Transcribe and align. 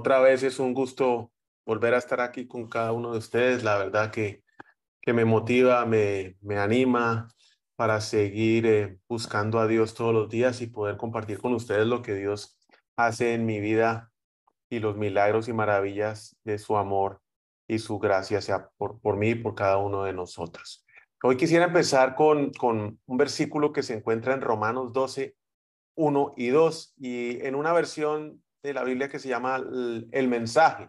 Otra 0.00 0.18
vez 0.18 0.42
es 0.42 0.58
un 0.58 0.72
gusto 0.72 1.30
volver 1.66 1.92
a 1.92 1.98
estar 1.98 2.22
aquí 2.22 2.48
con 2.48 2.70
cada 2.70 2.90
uno 2.92 3.12
de 3.12 3.18
ustedes. 3.18 3.62
La 3.62 3.76
verdad 3.76 4.10
que, 4.10 4.42
que 5.02 5.12
me 5.12 5.26
motiva, 5.26 5.84
me, 5.84 6.38
me 6.40 6.56
anima 6.56 7.28
para 7.76 8.00
seguir 8.00 8.64
eh, 8.64 8.98
buscando 9.06 9.58
a 9.58 9.66
Dios 9.66 9.92
todos 9.92 10.14
los 10.14 10.30
días 10.30 10.62
y 10.62 10.68
poder 10.68 10.96
compartir 10.96 11.38
con 11.38 11.52
ustedes 11.52 11.86
lo 11.86 12.00
que 12.00 12.14
Dios 12.14 12.58
hace 12.96 13.34
en 13.34 13.44
mi 13.44 13.60
vida 13.60 14.10
y 14.70 14.78
los 14.78 14.96
milagros 14.96 15.48
y 15.48 15.52
maravillas 15.52 16.34
de 16.44 16.56
su 16.56 16.78
amor 16.78 17.20
y 17.68 17.78
su 17.78 17.98
gracia 17.98 18.40
sea 18.40 18.70
por, 18.78 19.02
por 19.02 19.18
mí 19.18 19.28
y 19.28 19.34
por 19.34 19.54
cada 19.54 19.76
uno 19.76 20.04
de 20.04 20.14
nosotros. 20.14 20.86
Hoy 21.22 21.36
quisiera 21.36 21.66
empezar 21.66 22.14
con, 22.14 22.54
con 22.54 22.98
un 23.04 23.16
versículo 23.18 23.70
que 23.74 23.82
se 23.82 23.98
encuentra 23.98 24.32
en 24.32 24.40
Romanos 24.40 24.94
12, 24.94 25.36
1 25.94 26.34
y 26.38 26.48
2 26.48 26.94
y 26.96 27.44
en 27.44 27.54
una 27.54 27.74
versión 27.74 28.42
de 28.62 28.74
la 28.74 28.84
Biblia 28.84 29.08
que 29.08 29.18
se 29.18 29.28
llama 29.28 29.56
el, 29.56 30.28
mensaje. 30.28 30.88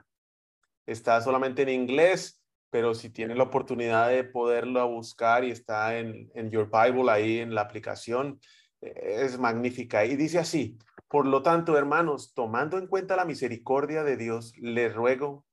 Está 0.86 1.22
solamente 1.22 1.62
en 1.62 1.70
inglés, 1.70 2.42
pero 2.70 2.94
si 2.94 3.10
tiene 3.10 3.36
la 3.36 3.44
oportunidad 3.44 4.10
de 4.10 4.24
poderlo 4.24 4.88
buscar 4.90 5.44
y 5.44 5.52
está 5.52 5.98
en, 5.98 6.30
en 6.36 6.50
Your 6.50 6.70
Bible 6.70 7.12
ahí 7.12 7.40
en 7.40 7.56
la 7.56 7.62
aplicación, 7.62 8.40
eh, 8.82 9.24
es 9.24 9.38
magnífica. 9.40 10.06
Y 10.06 10.16
dice 10.16 10.40
así, 10.40 10.78
por 11.08 11.26
lo 11.26 11.44
tanto, 11.44 11.78
hermanos, 11.78 12.34
tomando 12.34 12.78
en 12.78 12.88
cuenta 12.88 13.16
la 13.16 13.26
misericordia 13.26 14.04
de 14.04 14.18
Dios, 14.18 14.54
les 14.58 14.94
ruego, 14.94 15.46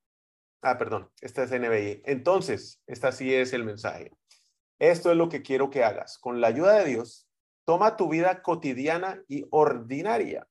ah, 0.62 0.78
perdón, 0.78 1.11
esta 1.20 1.44
es 1.44 1.50
NBI. 1.50 2.02
Entonces, 2.05 2.83
esta 2.86 3.12
sí 3.12 3.33
es 3.34 3.52
el 3.52 3.64
mensaje. 3.64 4.12
Esto 4.78 5.11
es 5.11 5.16
lo 5.16 5.28
que 5.28 5.42
quiero 5.42 5.70
que 5.70 5.84
hagas. 5.84 6.19
Con 6.19 6.41
la 6.41 6.48
ayuda 6.48 6.74
de 6.74 6.84
Dios, 6.84 7.28
toma 7.64 7.96
tu 7.96 8.08
vida 8.08 8.42
cotidiana 8.42 9.22
y 9.27 9.44
ordinaria. 9.50 10.46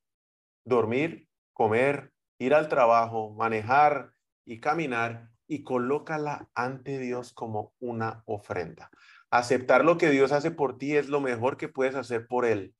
Dormir, 0.64 1.27
comer, 1.58 2.12
ir 2.38 2.54
al 2.54 2.68
trabajo, 2.68 3.30
manejar 3.30 4.12
y 4.44 4.60
caminar 4.60 5.28
y 5.48 5.64
colócala 5.64 6.48
ante 6.54 7.00
Dios 7.00 7.32
como 7.32 7.74
una 7.80 8.22
ofrenda. 8.26 8.92
Aceptar 9.28 9.84
lo 9.84 9.98
que 9.98 10.10
Dios 10.10 10.30
hace 10.30 10.52
por 10.52 10.78
ti 10.78 10.96
es 10.96 11.08
lo 11.08 11.20
mejor 11.20 11.56
que 11.56 11.68
puedes 11.68 11.96
hacer 11.96 12.28
por 12.28 12.44
Él. 12.44 12.76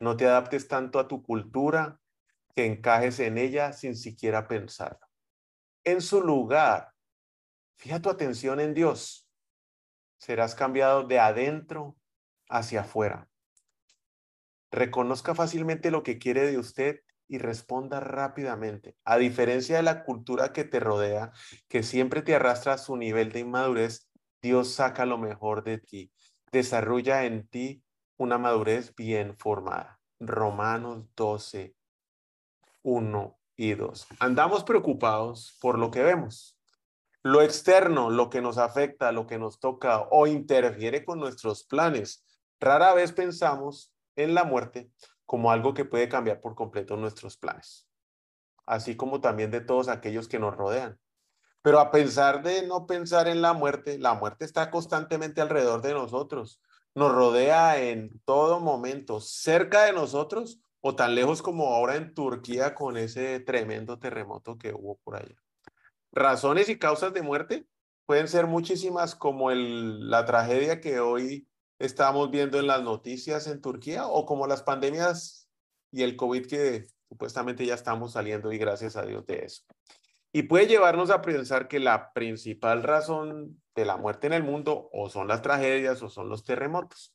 No 0.00 0.16
te 0.16 0.26
adaptes 0.26 0.66
tanto 0.66 0.98
a 0.98 1.06
tu 1.06 1.22
cultura 1.22 2.00
que 2.56 2.66
encajes 2.66 3.20
en 3.20 3.38
ella 3.38 3.72
sin 3.72 3.94
siquiera 3.94 4.48
pensarlo. 4.48 5.06
En 5.84 6.00
su 6.00 6.20
lugar, 6.20 6.92
fija 7.76 8.02
tu 8.02 8.10
atención 8.10 8.58
en 8.58 8.74
Dios. 8.74 9.30
Serás 10.18 10.56
cambiado 10.56 11.04
de 11.04 11.20
adentro 11.20 11.96
hacia 12.48 12.80
afuera. 12.80 13.28
Reconozca 14.72 15.36
fácilmente 15.36 15.92
lo 15.92 16.02
que 16.02 16.18
quiere 16.18 16.50
de 16.50 16.58
usted 16.58 17.05
y 17.28 17.38
responda 17.38 18.00
rápidamente. 18.00 18.96
A 19.04 19.18
diferencia 19.18 19.76
de 19.76 19.82
la 19.82 20.04
cultura 20.04 20.52
que 20.52 20.64
te 20.64 20.80
rodea, 20.80 21.32
que 21.68 21.82
siempre 21.82 22.22
te 22.22 22.34
arrastra 22.34 22.74
a 22.74 22.78
su 22.78 22.96
nivel 22.96 23.32
de 23.32 23.40
inmadurez, 23.40 24.08
Dios 24.42 24.74
saca 24.74 25.06
lo 25.06 25.18
mejor 25.18 25.64
de 25.64 25.78
ti. 25.78 26.12
Desarrolla 26.52 27.24
en 27.24 27.48
ti 27.48 27.82
una 28.16 28.38
madurez 28.38 28.94
bien 28.94 29.36
formada. 29.36 30.00
Romanos 30.20 31.04
12, 31.16 31.74
1 32.82 33.38
y 33.56 33.74
2. 33.74 34.06
Andamos 34.20 34.64
preocupados 34.64 35.58
por 35.60 35.78
lo 35.78 35.90
que 35.90 36.02
vemos. 36.02 36.58
Lo 37.22 37.42
externo, 37.42 38.10
lo 38.10 38.30
que 38.30 38.40
nos 38.40 38.56
afecta, 38.56 39.10
lo 39.10 39.26
que 39.26 39.38
nos 39.38 39.58
toca 39.58 40.02
o 40.10 40.26
interfiere 40.26 41.04
con 41.04 41.18
nuestros 41.18 41.64
planes. 41.64 42.24
Rara 42.60 42.94
vez 42.94 43.12
pensamos 43.12 43.92
en 44.14 44.34
la 44.34 44.44
muerte 44.44 44.90
como 45.26 45.50
algo 45.50 45.74
que 45.74 45.84
puede 45.84 46.08
cambiar 46.08 46.40
por 46.40 46.54
completo 46.54 46.96
nuestros 46.96 47.36
planes, 47.36 47.86
así 48.64 48.96
como 48.96 49.20
también 49.20 49.50
de 49.50 49.60
todos 49.60 49.88
aquellos 49.88 50.28
que 50.28 50.38
nos 50.38 50.56
rodean. 50.56 50.98
Pero 51.62 51.80
a 51.80 51.90
pesar 51.90 52.42
de 52.42 52.66
no 52.66 52.86
pensar 52.86 53.26
en 53.26 53.42
la 53.42 53.52
muerte, 53.52 53.98
la 53.98 54.14
muerte 54.14 54.44
está 54.44 54.70
constantemente 54.70 55.40
alrededor 55.40 55.82
de 55.82 55.92
nosotros, 55.92 56.60
nos 56.94 57.12
rodea 57.12 57.82
en 57.82 58.20
todo 58.24 58.60
momento, 58.60 59.20
cerca 59.20 59.84
de 59.84 59.92
nosotros 59.92 60.60
o 60.80 60.94
tan 60.94 61.16
lejos 61.16 61.42
como 61.42 61.74
ahora 61.74 61.96
en 61.96 62.14
Turquía 62.14 62.74
con 62.74 62.96
ese 62.96 63.40
tremendo 63.40 63.98
terremoto 63.98 64.56
que 64.56 64.72
hubo 64.72 64.96
por 65.02 65.16
allá. 65.16 65.34
Razones 66.12 66.68
y 66.68 66.78
causas 66.78 67.12
de 67.12 67.22
muerte 67.22 67.66
pueden 68.06 68.28
ser 68.28 68.46
muchísimas 68.46 69.16
como 69.16 69.50
el, 69.50 70.08
la 70.08 70.24
tragedia 70.24 70.80
que 70.80 71.00
hoy 71.00 71.48
estamos 71.78 72.30
viendo 72.30 72.58
en 72.58 72.66
las 72.66 72.82
noticias 72.82 73.46
en 73.46 73.60
Turquía 73.60 74.06
o 74.06 74.26
como 74.26 74.46
las 74.46 74.62
pandemias 74.62 75.48
y 75.90 76.02
el 76.02 76.16
COVID 76.16 76.46
que 76.46 76.86
supuestamente 77.08 77.64
ya 77.64 77.74
estamos 77.74 78.12
saliendo 78.12 78.52
y 78.52 78.58
gracias 78.58 78.96
a 78.96 79.02
Dios 79.02 79.26
de 79.26 79.44
eso. 79.44 79.62
Y 80.32 80.42
puede 80.42 80.66
llevarnos 80.66 81.10
a 81.10 81.22
pensar 81.22 81.68
que 81.68 81.78
la 81.80 82.12
principal 82.12 82.82
razón 82.82 83.62
de 83.74 83.84
la 83.84 83.96
muerte 83.96 84.26
en 84.26 84.32
el 84.32 84.42
mundo 84.42 84.90
o 84.92 85.08
son 85.08 85.28
las 85.28 85.42
tragedias 85.42 86.02
o 86.02 86.08
son 86.08 86.28
los 86.28 86.44
terremotos. 86.44 87.14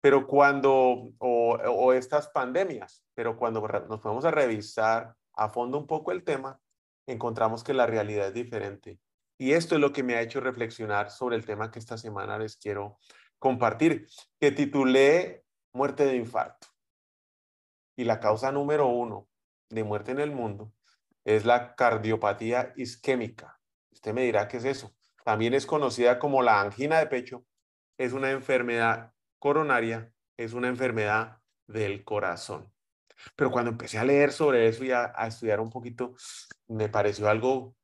Pero 0.00 0.26
cuando, 0.26 1.10
o, 1.18 1.92
estas 1.92 2.28
pandemias, 2.28 3.04
pero 3.14 3.36
cuando 3.36 3.60
nos 3.60 4.02
vamos 4.02 4.24
a 4.24 4.30
revisar 4.30 5.14
a 5.34 5.48
fondo 5.48 5.78
un 5.78 5.86
poco 5.86 6.12
el 6.12 6.24
tema, 6.24 6.58
encontramos 7.06 7.62
que 7.62 7.74
la 7.74 7.86
realidad 7.86 8.28
es 8.28 8.34
diferente. 8.34 8.98
Y 9.38 9.52
esto 9.52 9.74
es 9.74 9.80
lo 9.80 9.92
que 9.92 10.02
me 10.02 10.14
ha 10.14 10.22
hecho 10.22 10.40
reflexionar 10.40 11.10
sobre 11.10 11.36
el 11.36 11.44
tema 11.44 11.70
que 11.70 11.78
esta 11.78 11.98
semana 11.98 12.38
les 12.38 12.56
quiero 12.56 12.98
compartir, 13.42 14.06
que 14.38 14.52
titulé 14.52 15.44
Muerte 15.74 16.04
de 16.04 16.14
infarto. 16.16 16.68
Y 17.96 18.04
la 18.04 18.20
causa 18.20 18.52
número 18.52 18.86
uno 18.86 19.28
de 19.68 19.82
muerte 19.82 20.12
en 20.12 20.20
el 20.20 20.30
mundo 20.30 20.72
es 21.24 21.44
la 21.44 21.74
cardiopatía 21.74 22.72
isquémica. 22.76 23.58
Usted 23.90 24.12
me 24.12 24.22
dirá 24.22 24.46
qué 24.46 24.58
es 24.58 24.64
eso. 24.64 24.94
También 25.24 25.54
es 25.54 25.66
conocida 25.66 26.18
como 26.18 26.42
la 26.42 26.60
angina 26.60 26.98
de 26.98 27.06
pecho. 27.06 27.44
Es 27.98 28.12
una 28.12 28.30
enfermedad 28.30 29.12
coronaria, 29.40 30.12
es 30.36 30.52
una 30.52 30.68
enfermedad 30.68 31.38
del 31.66 32.04
corazón. 32.04 32.72
Pero 33.34 33.50
cuando 33.50 33.72
empecé 33.72 33.98
a 33.98 34.04
leer 34.04 34.30
sobre 34.30 34.68
eso 34.68 34.84
y 34.84 34.92
a, 34.92 35.12
a 35.16 35.26
estudiar 35.26 35.58
un 35.58 35.70
poquito, 35.70 36.14
me 36.68 36.88
pareció 36.88 37.28
algo 37.28 37.74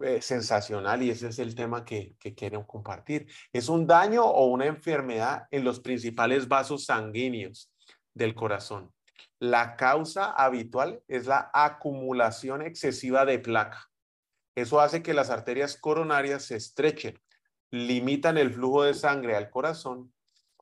eh, 0.00 0.20
sensacional 0.20 1.02
y 1.02 1.10
ese 1.10 1.28
es 1.28 1.38
el 1.38 1.54
tema 1.54 1.84
que, 1.84 2.16
que 2.18 2.34
quiero 2.34 2.66
compartir. 2.66 3.26
Es 3.52 3.68
un 3.68 3.86
daño 3.86 4.24
o 4.24 4.46
una 4.46 4.66
enfermedad 4.66 5.46
en 5.50 5.64
los 5.64 5.80
principales 5.80 6.48
vasos 6.48 6.84
sanguíneos 6.84 7.72
del 8.14 8.34
corazón. 8.34 8.92
La 9.38 9.76
causa 9.76 10.32
habitual 10.32 11.02
es 11.08 11.26
la 11.26 11.50
acumulación 11.52 12.62
excesiva 12.62 13.24
de 13.24 13.38
placa. 13.38 13.90
Eso 14.54 14.80
hace 14.80 15.02
que 15.02 15.12
las 15.12 15.28
arterias 15.28 15.78
coronarias 15.78 16.44
se 16.44 16.56
estrechen, 16.56 17.20
limitan 17.70 18.38
el 18.38 18.52
flujo 18.52 18.84
de 18.84 18.94
sangre 18.94 19.36
al 19.36 19.50
corazón 19.50 20.14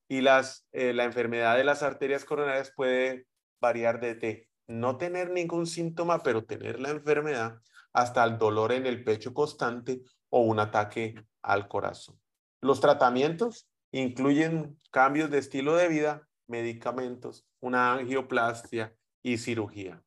y 0.09 0.21
las, 0.21 0.67
eh, 0.73 0.93
la 0.93 1.05
enfermedad 1.05 1.57
de 1.57 1.65
las 1.65 1.83
arterias 1.83 2.25
coronarias 2.25 2.73
puede 2.75 3.27
variar 3.61 4.01
desde 4.01 4.49
no 4.67 4.97
tener 4.97 5.31
ningún 5.31 5.67
síntoma, 5.67 6.23
pero 6.23 6.45
tener 6.45 6.81
la 6.81 6.91
enfermedad, 6.91 7.61
hasta 7.95 8.25
el 8.25 8.37
dolor 8.39 8.73
en 8.73 8.87
el 8.87 9.03
pecho 9.03 9.33
constante 9.33 10.03
o 10.29 10.41
un 10.43 10.59
ataque 10.59 11.15
al 11.43 11.69
corazón. 11.69 12.21
Los 12.61 12.81
tratamientos 12.81 13.69
incluyen 13.93 14.79
cambios 14.91 15.31
de 15.31 15.39
estilo 15.39 15.77
de 15.77 15.89
vida, 15.89 16.29
medicamentos, 16.49 17.47
una 17.61 17.95
angioplastia 17.95 18.95
y 19.23 19.39
cirugía. 19.39 20.03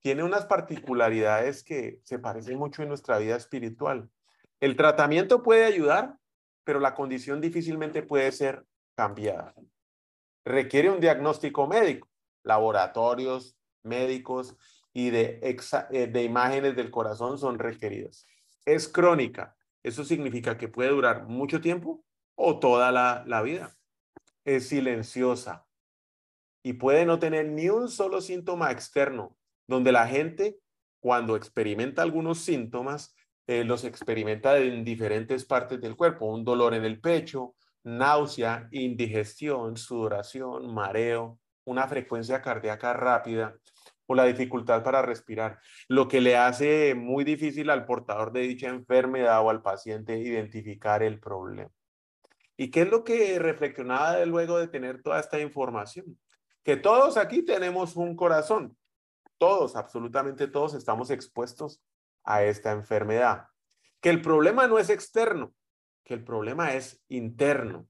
Tiene 0.00 0.22
unas 0.22 0.46
particularidades 0.46 1.64
que 1.64 2.00
se 2.04 2.18
parecen 2.18 2.58
mucho 2.58 2.82
en 2.82 2.88
nuestra 2.88 3.18
vida 3.18 3.36
espiritual. 3.36 4.08
El 4.60 4.76
tratamiento 4.76 5.42
puede 5.42 5.64
ayudar, 5.64 6.18
pero 6.62 6.78
la 6.78 6.94
condición 6.94 7.40
difícilmente 7.40 8.02
puede 8.02 8.30
ser 8.30 8.64
cambiada. 8.94 9.54
Requiere 10.44 10.90
un 10.90 11.00
diagnóstico 11.00 11.66
médico, 11.66 12.08
laboratorios, 12.44 13.56
médicos 13.82 14.56
y 14.94 15.10
de, 15.10 15.40
eh, 15.42 16.06
de 16.06 16.22
imágenes 16.22 16.76
del 16.76 16.90
corazón 16.90 17.38
son 17.38 17.58
requeridas. 17.58 18.26
Es 18.64 18.88
crónica. 18.88 19.56
Eso 19.82 20.04
significa 20.04 20.56
que 20.56 20.68
puede 20.68 20.90
durar 20.90 21.26
mucho 21.26 21.60
tiempo 21.60 22.04
o 22.36 22.58
toda 22.58 22.92
la, 22.92 23.24
la 23.26 23.42
vida. 23.42 23.76
Es 24.44 24.68
silenciosa. 24.68 25.66
y 26.62 26.74
puede 26.74 27.04
no 27.04 27.18
tener 27.18 27.46
ni 27.46 27.68
un 27.68 27.88
solo 27.90 28.20
síntoma 28.22 28.70
externo, 28.70 29.36
donde 29.66 29.92
la 29.92 30.06
gente 30.06 30.58
cuando 31.00 31.36
experimenta 31.36 32.00
algunos 32.00 32.38
síntomas, 32.38 33.14
eh, 33.46 33.62
los 33.62 33.84
experimenta 33.84 34.56
en 34.56 34.84
diferentes 34.84 35.44
partes 35.44 35.78
del 35.78 35.96
cuerpo, 35.96 36.24
un 36.24 36.44
dolor 36.44 36.72
en 36.72 36.86
el 36.86 36.98
pecho, 36.98 37.54
náusea, 37.82 38.68
indigestión, 38.70 39.76
sudoración, 39.76 40.72
mareo, 40.72 41.38
una 41.66 41.86
frecuencia 41.86 42.40
cardíaca 42.40 42.94
rápida 42.94 43.54
o 44.06 44.14
la 44.14 44.24
dificultad 44.24 44.82
para 44.82 45.02
respirar, 45.02 45.60
lo 45.88 46.08
que 46.08 46.20
le 46.20 46.36
hace 46.36 46.94
muy 46.94 47.24
difícil 47.24 47.70
al 47.70 47.86
portador 47.86 48.32
de 48.32 48.40
dicha 48.40 48.68
enfermedad 48.68 49.42
o 49.44 49.50
al 49.50 49.62
paciente 49.62 50.18
identificar 50.18 51.02
el 51.02 51.20
problema. 51.20 51.70
¿Y 52.56 52.70
qué 52.70 52.82
es 52.82 52.90
lo 52.90 53.02
que 53.02 53.38
reflexionaba 53.38 54.24
luego 54.26 54.58
de 54.58 54.68
tener 54.68 55.02
toda 55.02 55.18
esta 55.18 55.40
información? 55.40 56.18
Que 56.62 56.76
todos 56.76 57.16
aquí 57.16 57.42
tenemos 57.42 57.96
un 57.96 58.14
corazón, 58.14 58.76
todos, 59.38 59.76
absolutamente 59.76 60.46
todos 60.46 60.74
estamos 60.74 61.10
expuestos 61.10 61.82
a 62.22 62.44
esta 62.44 62.72
enfermedad. 62.72 63.48
Que 64.00 64.10
el 64.10 64.22
problema 64.22 64.66
no 64.66 64.78
es 64.78 64.90
externo, 64.90 65.54
que 66.04 66.14
el 66.14 66.22
problema 66.22 66.74
es 66.74 67.02
interno, 67.08 67.88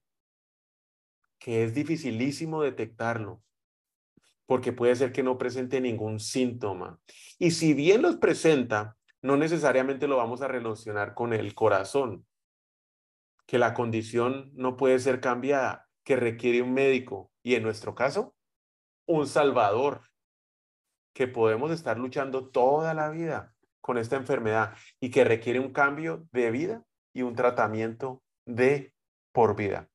que 1.39 1.65
es 1.65 1.75
dificilísimo 1.75 2.63
detectarlo, 2.63 3.43
porque 4.47 4.73
puede 4.73 4.97
ser 4.97 5.13
que 5.13 5.23
no 5.23 5.39
presente 5.39 5.81
ningún 5.81 6.21
síntoma. 6.21 6.99
Y 7.39 7.53
si 7.53 7.75
bien 7.75 8.03
los 8.03 8.17
presenta, 8.17 8.97
no 9.23 9.37
necesariamente 9.37 10.07
lo 10.07 10.19
vamos 10.19 10.43
a 10.43 10.49
relacionar 10.49 11.15
con 11.15 11.33
el 11.33 11.55
corazón, 11.55 12.27
que 13.47 13.59
la 13.59 13.75
condición 13.75 14.51
no 14.55 14.77
puede 14.77 14.99
ser 14.99 15.21
cambiada, 15.21 15.89
que 16.05 16.17
requiere 16.17 16.63
un 16.63 16.75
médico 16.75 17.31
y 17.43 17.55
en 17.55 17.63
nuestro 17.63 17.95
caso, 17.95 18.35
un 19.07 19.27
salvador 19.27 20.03
que 21.15 21.29
podemos 21.29 21.71
estar 21.71 21.99
luchando 21.99 22.49
toda 22.49 22.93
la 22.95 23.11
vida 23.11 23.55
con 23.81 23.99
esta 23.99 24.17
enfermedad 24.17 24.75
y 25.01 25.11
que 25.11 25.25
requiere 25.25 25.61
un 25.61 25.73
cambio 25.73 26.27
de 26.33 26.51
vida 26.51 26.85
y 27.15 27.23
un 27.23 27.35
tratamiento 27.35 28.23
de 28.47 28.93
por 29.33 29.57
vida. 29.57 29.89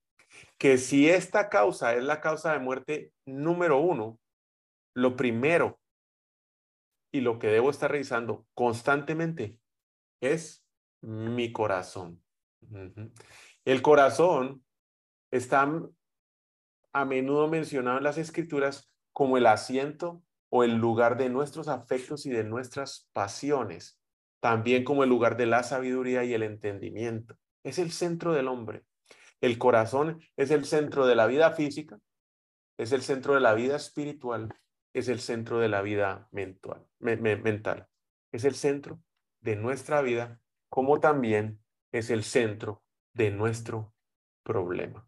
Que 0.57 0.77
si 0.77 1.09
esta 1.09 1.49
causa 1.49 1.95
es 1.95 2.03
la 2.03 2.21
causa 2.21 2.53
de 2.53 2.59
muerte 2.59 3.11
número 3.25 3.79
uno, 3.79 4.19
lo 4.99 5.15
primero 5.15 5.79
y 7.11 7.21
lo 7.21 7.39
que 7.39 7.47
debo 7.47 7.69
estar 7.69 7.91
revisando 7.91 8.45
constantemente 8.53 9.57
es 10.21 10.65
mi 11.01 11.51
corazón. 11.51 12.21
El 13.65 13.81
corazón 13.81 14.63
está 15.31 15.71
a 16.93 17.05
menudo 17.05 17.47
mencionado 17.47 17.97
en 17.97 18.03
las 18.03 18.17
escrituras 18.17 18.91
como 19.13 19.37
el 19.37 19.45
asiento 19.47 20.21
o 20.49 20.63
el 20.63 20.75
lugar 20.75 21.17
de 21.17 21.29
nuestros 21.29 21.67
afectos 21.67 22.25
y 22.25 22.31
de 22.31 22.43
nuestras 22.43 23.09
pasiones, 23.13 24.01
también 24.41 24.83
como 24.83 25.03
el 25.03 25.09
lugar 25.09 25.37
de 25.37 25.45
la 25.45 25.63
sabiduría 25.63 26.23
y 26.23 26.33
el 26.33 26.43
entendimiento. 26.43 27.37
Es 27.63 27.79
el 27.79 27.91
centro 27.91 28.33
del 28.33 28.47
hombre. 28.47 28.83
El 29.41 29.57
corazón 29.57 30.19
es 30.35 30.51
el 30.51 30.65
centro 30.65 31.05
de 31.05 31.15
la 31.15 31.27
vida 31.27 31.51
física, 31.51 31.99
es 32.77 32.91
el 32.91 33.01
centro 33.01 33.35
de 33.35 33.41
la 33.41 33.53
vida 33.53 33.75
espiritual, 33.75 34.53
es 34.93 35.07
el 35.07 35.19
centro 35.19 35.59
de 35.59 35.69
la 35.69 35.81
vida 35.81 36.27
mental. 36.31 36.85
mental. 36.99 37.87
Es 38.31 38.43
el 38.43 38.55
centro 38.55 38.99
de 39.41 39.55
nuestra 39.55 40.01
vida, 40.01 40.39
como 40.69 40.99
también 40.99 41.61
es 41.91 42.09
el 42.09 42.23
centro 42.23 42.83
de 43.13 43.31
nuestro 43.31 43.93
problema. 44.43 45.07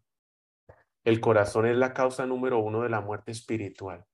El 1.04 1.20
corazón 1.20 1.66
es 1.66 1.76
la 1.76 1.94
causa 1.94 2.26
número 2.26 2.58
uno 2.58 2.82
de 2.82 2.88
la 2.88 3.00
muerte 3.00 3.32
espiritual 3.32 4.06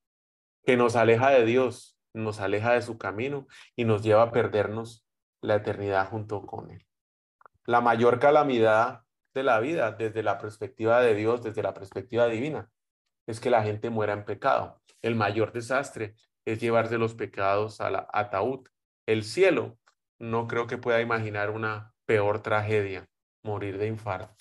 que 0.64 0.76
nos 0.76 0.96
aleja 0.96 1.30
de 1.30 1.44
Dios, 1.44 1.98
nos 2.12 2.40
aleja 2.40 2.74
de 2.74 2.82
su 2.82 2.98
camino 2.98 3.46
y 3.76 3.84
nos 3.84 4.02
lleva 4.02 4.22
a 4.22 4.32
perdernos 4.32 5.06
la 5.40 5.56
eternidad 5.56 6.08
junto 6.08 6.44
con 6.44 6.70
Él. 6.70 6.86
La 7.64 7.80
mayor 7.80 8.18
calamidad 8.18 9.02
de 9.34 9.42
la 9.42 9.60
vida 9.60 9.92
desde 9.92 10.22
la 10.22 10.38
perspectiva 10.38 11.00
de 11.00 11.14
Dios, 11.14 11.42
desde 11.42 11.62
la 11.62 11.74
perspectiva 11.74 12.26
divina, 12.26 12.70
es 13.28 13.40
que 13.40 13.50
la 13.50 13.62
gente 13.62 13.90
muera 13.90 14.14
en 14.14 14.24
pecado. 14.24 14.80
El 15.02 15.14
mayor 15.14 15.52
desastre 15.52 16.14
es 16.46 16.60
llevarse 16.60 16.96
los 16.96 17.14
pecados 17.14 17.80
al 17.82 18.06
ataúd. 18.12 18.66
El 19.06 19.22
cielo 19.22 19.78
no 20.18 20.48
creo 20.48 20.66
que 20.66 20.78
pueda 20.78 21.02
imaginar 21.02 21.50
una 21.50 21.92
peor 22.06 22.40
tragedia, 22.40 23.06
morir 23.44 23.76
de 23.76 23.86
infarto. 23.86 24.34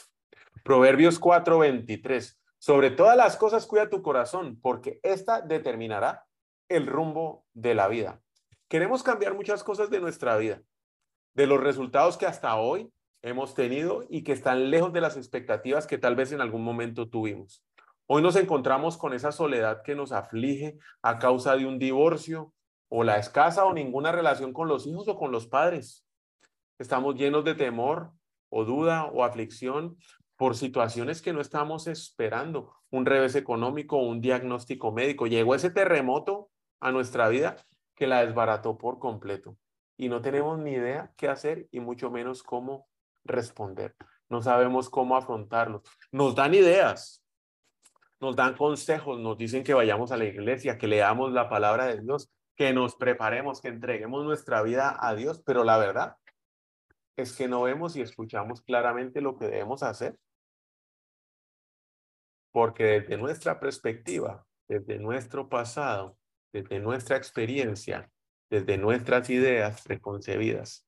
Proverbios 0.64 1.20
4:23. 1.20 2.40
Sobre 2.60 2.90
todas 2.90 3.18
las 3.18 3.36
cosas 3.36 3.68
cuida 3.68 3.90
tu 3.90 4.02
corazón, 4.02 4.58
porque 4.62 5.00
esta 5.04 5.42
determinará 5.42 6.26
el 6.70 6.88
rumbo 6.88 7.46
de 7.54 7.76
la 7.76 7.90
vida. 7.90 8.22
Queremos 8.70 9.04
cambiar 9.04 9.36
muchas 9.36 9.66
cosas 9.66 9.90
de 9.90 10.00
nuestra 10.00 10.38
vida, 10.38 10.62
de 11.34 11.46
los 11.46 11.62
resultados 11.62 12.18
que 12.18 12.26
hasta 12.26 12.56
hoy 12.56 12.92
hemos 13.22 13.54
tenido 13.54 14.06
y 14.10 14.24
que 14.24 14.32
están 14.32 14.72
lejos 14.72 14.94
de 14.94 15.02
las 15.02 15.18
expectativas 15.18 15.88
que 15.88 15.98
tal 15.98 16.16
vez 16.16 16.32
en 16.32 16.40
algún 16.40 16.64
momento 16.64 17.10
tuvimos. 17.10 17.67
Hoy 18.10 18.22
nos 18.22 18.38
encontramos 18.38 18.96
con 18.96 19.14
esa 19.14 19.34
soledad 19.34 19.82
que 19.84 19.94
nos 19.94 20.14
aflige 20.14 20.78
a 21.02 21.20
causa 21.20 21.58
de 21.58 21.66
un 21.66 21.78
divorcio 21.78 22.54
o 22.88 23.04
la 23.04 23.18
escasa 23.18 23.66
o 23.66 23.74
ninguna 23.74 24.14
relación 24.14 24.54
con 24.54 24.70
los 24.70 24.88
hijos 24.88 25.10
o 25.10 25.18
con 25.18 25.34
los 25.34 25.48
padres. 25.48 26.08
Estamos 26.80 27.16
llenos 27.16 27.44
de 27.44 27.54
temor 27.54 28.14
o 28.48 28.64
duda 28.64 29.04
o 29.08 29.26
aflicción 29.26 29.98
por 30.38 30.56
situaciones 30.56 31.22
que 31.22 31.34
no 31.34 31.42
estamos 31.42 31.88
esperando, 31.88 32.74
un 32.92 33.06
revés 33.06 33.36
económico, 33.36 33.98
un 33.98 34.22
diagnóstico 34.22 34.94
médico. 34.94 35.28
Llegó 35.28 35.54
ese 35.54 35.70
terremoto 35.70 36.50
a 36.80 36.94
nuestra 36.94 37.28
vida 37.28 37.58
que 37.94 38.08
la 38.08 38.26
desbarató 38.26 38.78
por 38.78 39.00
completo 39.00 39.58
y 39.98 40.08
no 40.08 40.22
tenemos 40.22 40.58
ni 40.60 40.72
idea 40.72 41.12
qué 41.18 41.28
hacer 41.28 41.68
y 41.72 41.82
mucho 41.82 42.10
menos 42.10 42.42
cómo 42.42 42.88
responder. 43.26 43.98
No 44.30 44.42
sabemos 44.42 44.90
cómo 44.90 45.18
afrontarlo. 45.18 45.82
Nos 46.14 46.36
dan 46.36 46.54
ideas, 46.54 47.27
nos 48.20 48.36
dan 48.36 48.56
consejos, 48.56 49.20
nos 49.20 49.38
dicen 49.38 49.64
que 49.64 49.74
vayamos 49.74 50.12
a 50.12 50.18
la 50.18 50.26
iglesia, 50.26 50.78
que 50.78 50.88
leamos 50.88 51.32
la 51.32 51.50
palabra 51.50 51.86
de 51.86 52.02
Dios, 52.02 52.30
que 52.56 52.74
nos 52.74 52.96
preparemos, 52.96 53.62
que 53.62 53.68
entreguemos 53.68 54.26
nuestra 54.26 54.62
vida 54.64 54.98
a 55.00 55.16
Dios, 55.16 55.42
pero 55.46 55.64
la 55.64 55.78
verdad 55.78 56.18
es 57.16 57.34
que 57.34 57.48
no 57.48 57.64
vemos 57.64 57.96
y 57.96 58.02
escuchamos 58.02 58.62
claramente 58.62 59.22
lo 59.22 59.38
que 59.38 59.46
debemos 59.46 59.84
hacer. 59.84 60.18
Porque 62.52 62.84
desde 62.84 63.18
nuestra 63.18 63.60
perspectiva, 63.60 64.46
desde 64.68 64.98
nuestro 65.00 65.50
pasado, 65.50 66.18
desde 66.52 66.80
nuestra 66.80 67.18
experiencia, 67.18 68.10
desde 68.50 68.78
nuestras 68.78 69.30
ideas 69.30 69.84
preconcebidas, 69.84 70.88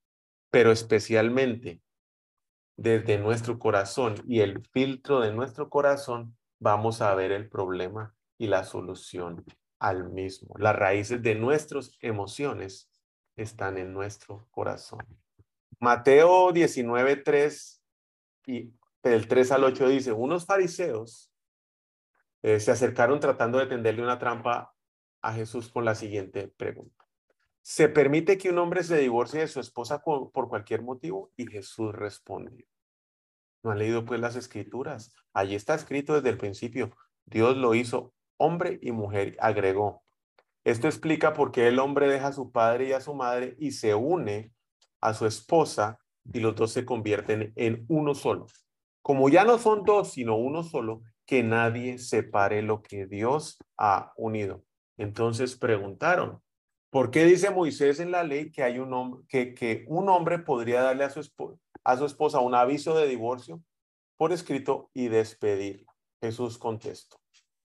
pero 0.52 0.72
especialmente 0.72 1.82
desde 2.78 3.18
nuestro 3.18 3.60
corazón 3.60 4.16
y 4.26 4.40
el 4.40 4.66
filtro 4.72 5.20
de 5.20 5.34
nuestro 5.34 5.70
corazón, 5.70 6.38
vamos 6.60 7.02
a 7.02 7.16
ver 7.16 7.32
el 7.32 7.50
problema 7.50 8.14
y 8.38 8.48
la 8.48 8.64
solución 8.64 9.44
al 9.80 10.10
mismo. 10.10 10.56
Las 10.58 10.76
raíces 10.76 11.22
de 11.22 11.36
nuestras 11.36 11.98
emociones 12.02 12.92
están 13.36 13.78
en 13.78 13.94
nuestro 13.94 14.48
corazón. 14.52 15.00
Mateo 15.80 16.52
19, 16.52 17.18
3 17.18 17.84
y 18.48 18.74
del 19.02 19.28
3 19.28 19.52
al 19.54 19.64
8 19.64 19.88
dice, 19.88 20.12
unos 20.12 20.46
fariseos 20.46 21.32
eh, 22.42 22.60
se 22.60 22.72
acercaron 22.72 23.20
tratando 23.20 23.58
de 23.58 23.68
tenderle 23.68 24.04
una 24.04 24.20
trampa 24.20 24.74
a 25.22 25.34
Jesús 25.34 25.70
con 25.70 25.86
la 25.86 25.96
siguiente 25.96 26.48
pregunta. 26.50 27.06
¿Se 27.62 27.88
permite 27.88 28.38
que 28.38 28.50
un 28.50 28.58
hombre 28.58 28.84
se 28.84 28.98
divorcie 28.98 29.42
de 29.42 29.48
su 29.48 29.60
esposa 29.60 30.02
por 30.02 30.50
cualquier 30.50 30.82
motivo? 30.82 31.32
Y 31.36 31.48
Jesús 31.48 31.94
respondió. 31.94 32.66
¿No 33.64 33.72
han 33.72 33.80
leído 33.80 34.06
pues 34.06 34.20
las 34.20 34.36
escrituras? 34.36 35.14
Allí 35.34 35.56
está 35.56 35.76
escrito 35.76 36.14
desde 36.14 36.30
el 36.30 36.38
principio. 36.38 36.92
Dios 37.26 37.58
lo 37.58 37.76
hizo 37.76 38.14
hombre 38.38 38.80
y 38.82 38.92
mujer, 38.92 39.36
agregó. 39.40 40.04
Esto 40.64 40.88
explica 40.88 41.34
por 41.34 41.52
qué 41.52 41.68
el 41.68 41.80
hombre 41.80 42.08
deja 42.10 42.28
a 42.28 42.34
su 42.34 42.52
padre 42.52 42.90
y 42.90 42.94
a 42.94 43.02
su 43.02 43.14
madre 43.14 43.56
y 43.60 43.72
se 43.72 43.96
une 43.96 44.54
a 45.02 45.14
su 45.14 45.26
esposa 45.26 46.00
y 46.32 46.40
los 46.40 46.56
dos 46.56 46.72
se 46.72 46.86
convierten 46.86 47.54
en 47.56 47.86
uno 47.90 48.16
solo. 48.16 48.48
Como 49.02 49.30
ya 49.30 49.46
no 49.46 49.58
son 49.58 49.84
dos, 49.84 50.12
sino 50.12 50.36
uno 50.36 50.64
solo, 50.64 51.02
que 51.26 51.44
nadie 51.44 51.98
separe 51.98 52.62
lo 52.62 52.82
que 52.82 53.06
Dios 53.06 53.58
ha 53.78 54.14
unido. 54.18 54.64
Entonces 54.98 55.56
preguntaron, 55.56 56.42
¿por 56.90 57.12
qué 57.12 57.26
dice 57.26 57.50
Moisés 57.50 58.00
en 58.00 58.12
la 58.12 58.24
ley 58.24 58.52
que, 58.52 58.64
hay 58.64 58.80
un 58.80 58.94
hombre, 58.94 59.24
que, 59.28 59.54
que 59.54 59.86
un 59.88 60.10
hombre 60.10 60.40
podría 60.40 60.82
darle 60.82 61.06
a 61.06 61.10
su, 61.10 61.20
esposa, 61.20 61.58
a 61.92 61.98
su 61.98 62.06
esposa 62.06 62.40
un 62.40 62.56
aviso 62.56 62.96
de 62.96 63.08
divorcio 63.08 63.62
por 64.18 64.32
escrito 64.32 64.90
y 64.94 65.08
despedirla? 65.08 65.92
Jesús 66.22 66.58
contestó, 66.58 67.18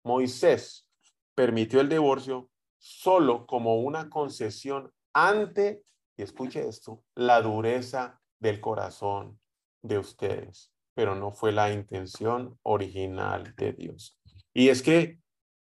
Moisés 0.03 0.87
permitió 1.35 1.79
el 1.79 1.89
divorcio 1.89 2.49
solo 2.77 3.45
como 3.45 3.81
una 3.81 4.09
concesión 4.09 4.91
ante, 5.13 5.83
y 6.17 6.23
escuche 6.23 6.67
esto, 6.67 7.03
la 7.15 7.41
dureza 7.41 8.19
del 8.39 8.59
corazón 8.59 9.39
de 9.81 9.99
ustedes, 9.99 10.73
pero 10.93 11.15
no 11.15 11.31
fue 11.31 11.51
la 11.51 11.71
intención 11.71 12.59
original 12.63 13.53
de 13.55 13.73
Dios. 13.73 14.19
Y 14.53 14.69
es 14.69 14.81
que 14.81 15.19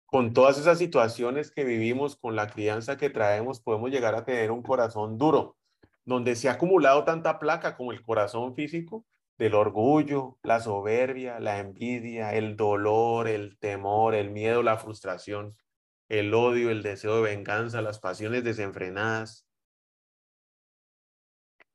con 0.06 0.32
todas 0.32 0.58
esas 0.58 0.78
situaciones 0.78 1.50
que 1.50 1.64
vivimos, 1.64 2.16
con 2.16 2.36
la 2.36 2.48
crianza 2.48 2.96
que 2.96 3.10
traemos, 3.10 3.60
podemos 3.60 3.90
llegar 3.90 4.14
a 4.14 4.24
tener 4.24 4.50
un 4.50 4.62
corazón 4.62 5.18
duro, 5.18 5.56
donde 6.04 6.36
se 6.36 6.48
ha 6.48 6.52
acumulado 6.52 7.04
tanta 7.04 7.38
placa 7.38 7.76
como 7.76 7.92
el 7.92 8.02
corazón 8.02 8.54
físico 8.54 9.04
del 9.38 9.54
orgullo, 9.54 10.38
la 10.42 10.60
soberbia, 10.60 11.40
la 11.40 11.58
envidia, 11.58 12.34
el 12.34 12.56
dolor, 12.56 13.26
el 13.28 13.58
temor, 13.58 14.14
el 14.14 14.30
miedo, 14.30 14.62
la 14.62 14.76
frustración, 14.76 15.56
el 16.08 16.32
odio, 16.34 16.70
el 16.70 16.82
deseo 16.82 17.16
de 17.16 17.22
venganza, 17.22 17.82
las 17.82 17.98
pasiones 17.98 18.44
desenfrenadas. 18.44 19.46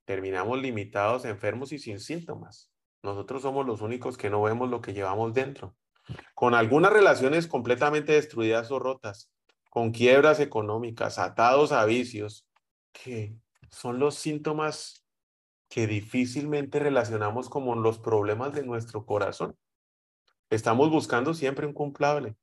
Terminamos 0.05 0.61
limitados, 0.61 1.25
enfermos 1.25 1.71
y 1.71 1.79
sin 1.79 1.99
síntomas. 1.99 2.71
Nosotros 3.03 3.41
somos 3.41 3.65
los 3.65 3.81
únicos 3.81 4.17
que 4.17 4.29
no 4.29 4.41
vemos 4.41 4.69
lo 4.69 4.81
que 4.81 4.93
llevamos 4.93 5.33
dentro. 5.33 5.75
Con 6.33 6.55
algunas 6.55 6.91
relaciones 6.91 7.47
completamente 7.47 8.13
destruidas 8.13 8.71
o 8.71 8.79
rotas, 8.79 9.29
con 9.69 9.91
quiebras 9.91 10.39
económicas, 10.39 11.19
atados 11.19 11.71
a 11.71 11.85
vicios, 11.85 12.47
que 12.91 13.35
son 13.71 13.99
los 13.99 14.15
síntomas 14.15 15.05
que 15.69 15.87
difícilmente 15.87 16.79
relacionamos 16.79 17.49
como 17.49 17.75
los 17.75 17.99
problemas 17.99 18.53
de 18.53 18.63
nuestro 18.63 19.05
corazón. 19.05 19.55
Estamos 20.49 20.89
buscando 20.89 21.33
siempre 21.33 21.67
un 21.67 21.73
culpable, 21.73 22.35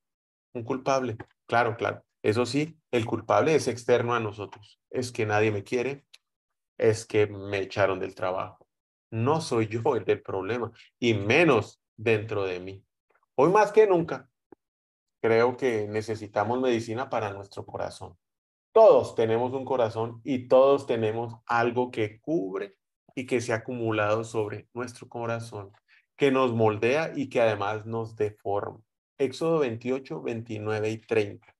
un 0.53 0.63
culpable. 0.63 1.17
Claro, 1.47 1.77
claro. 1.77 2.05
Eso 2.23 2.47
sí, 2.47 2.79
el 2.91 3.05
culpable 3.05 3.55
es 3.55 3.69
externo 3.69 4.15
a 4.15 4.21
nosotros. 4.21 4.81
Es 4.91 5.13
que 5.13 5.27
nadie 5.27 5.51
me 5.51 5.65
quiere, 5.65 6.07
es 6.79 7.05
que 7.05 7.27
me 7.27 7.59
echaron 7.59 7.99
del 8.01 8.15
trabajo. 8.15 8.67
No 9.11 9.41
soy 9.41 9.69
yo 9.69 9.97
el 9.97 10.05
del 10.05 10.23
problema, 10.23 10.71
y 10.99 11.15
menos 11.15 11.81
dentro 11.97 12.45
de 12.45 12.61
mí. 12.61 12.85
Hoy 13.35 13.51
más 13.51 13.73
que 13.73 13.87
nunca, 13.87 14.29
creo 15.21 15.57
que 15.57 15.87
necesitamos 15.89 16.61
medicina 16.61 17.09
para 17.09 17.33
nuestro 17.33 17.65
corazón. 17.65 18.17
Todos 18.77 19.15
tenemos 19.15 19.55
un 19.55 19.65
corazón 19.65 20.21
y 20.23 20.49
todos 20.49 20.87
tenemos 20.87 21.35
algo 21.47 21.91
que 21.91 22.21
cubre 22.21 22.77
y 23.15 23.25
que 23.25 23.41
se 23.41 23.55
ha 23.55 23.57
acumulado 23.57 24.23
sobre 24.23 24.69
nuestro 24.75 25.09
corazón, 25.09 25.73
que 26.15 26.31
nos 26.31 26.53
moldea 26.53 27.11
y 27.17 27.31
que 27.31 27.41
además 27.41 27.87
nos 27.87 28.17
deforma. 28.17 28.79
Éxodo 29.17 29.61
28, 29.61 30.21
29 30.21 30.91
y 30.91 30.99
30. 30.99 31.57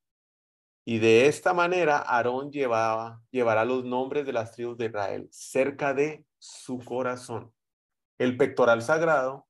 Y 0.85 0.99
de 0.99 1.25
esta 1.25 1.55
manera 1.55 1.97
Aarón 1.97 2.51
llevaba, 2.51 3.19
llevará 3.31 3.65
los 3.65 3.83
nombres 3.83 4.27
de 4.27 4.33
las 4.33 4.51
tribus 4.51 4.77
de 4.77 4.85
Israel 4.85 5.27
cerca 5.31 5.95
de 5.95 6.23
su 6.37 6.77
corazón, 6.77 7.51
el 8.19 8.37
pectoral 8.37 8.83
sagrado, 8.83 9.47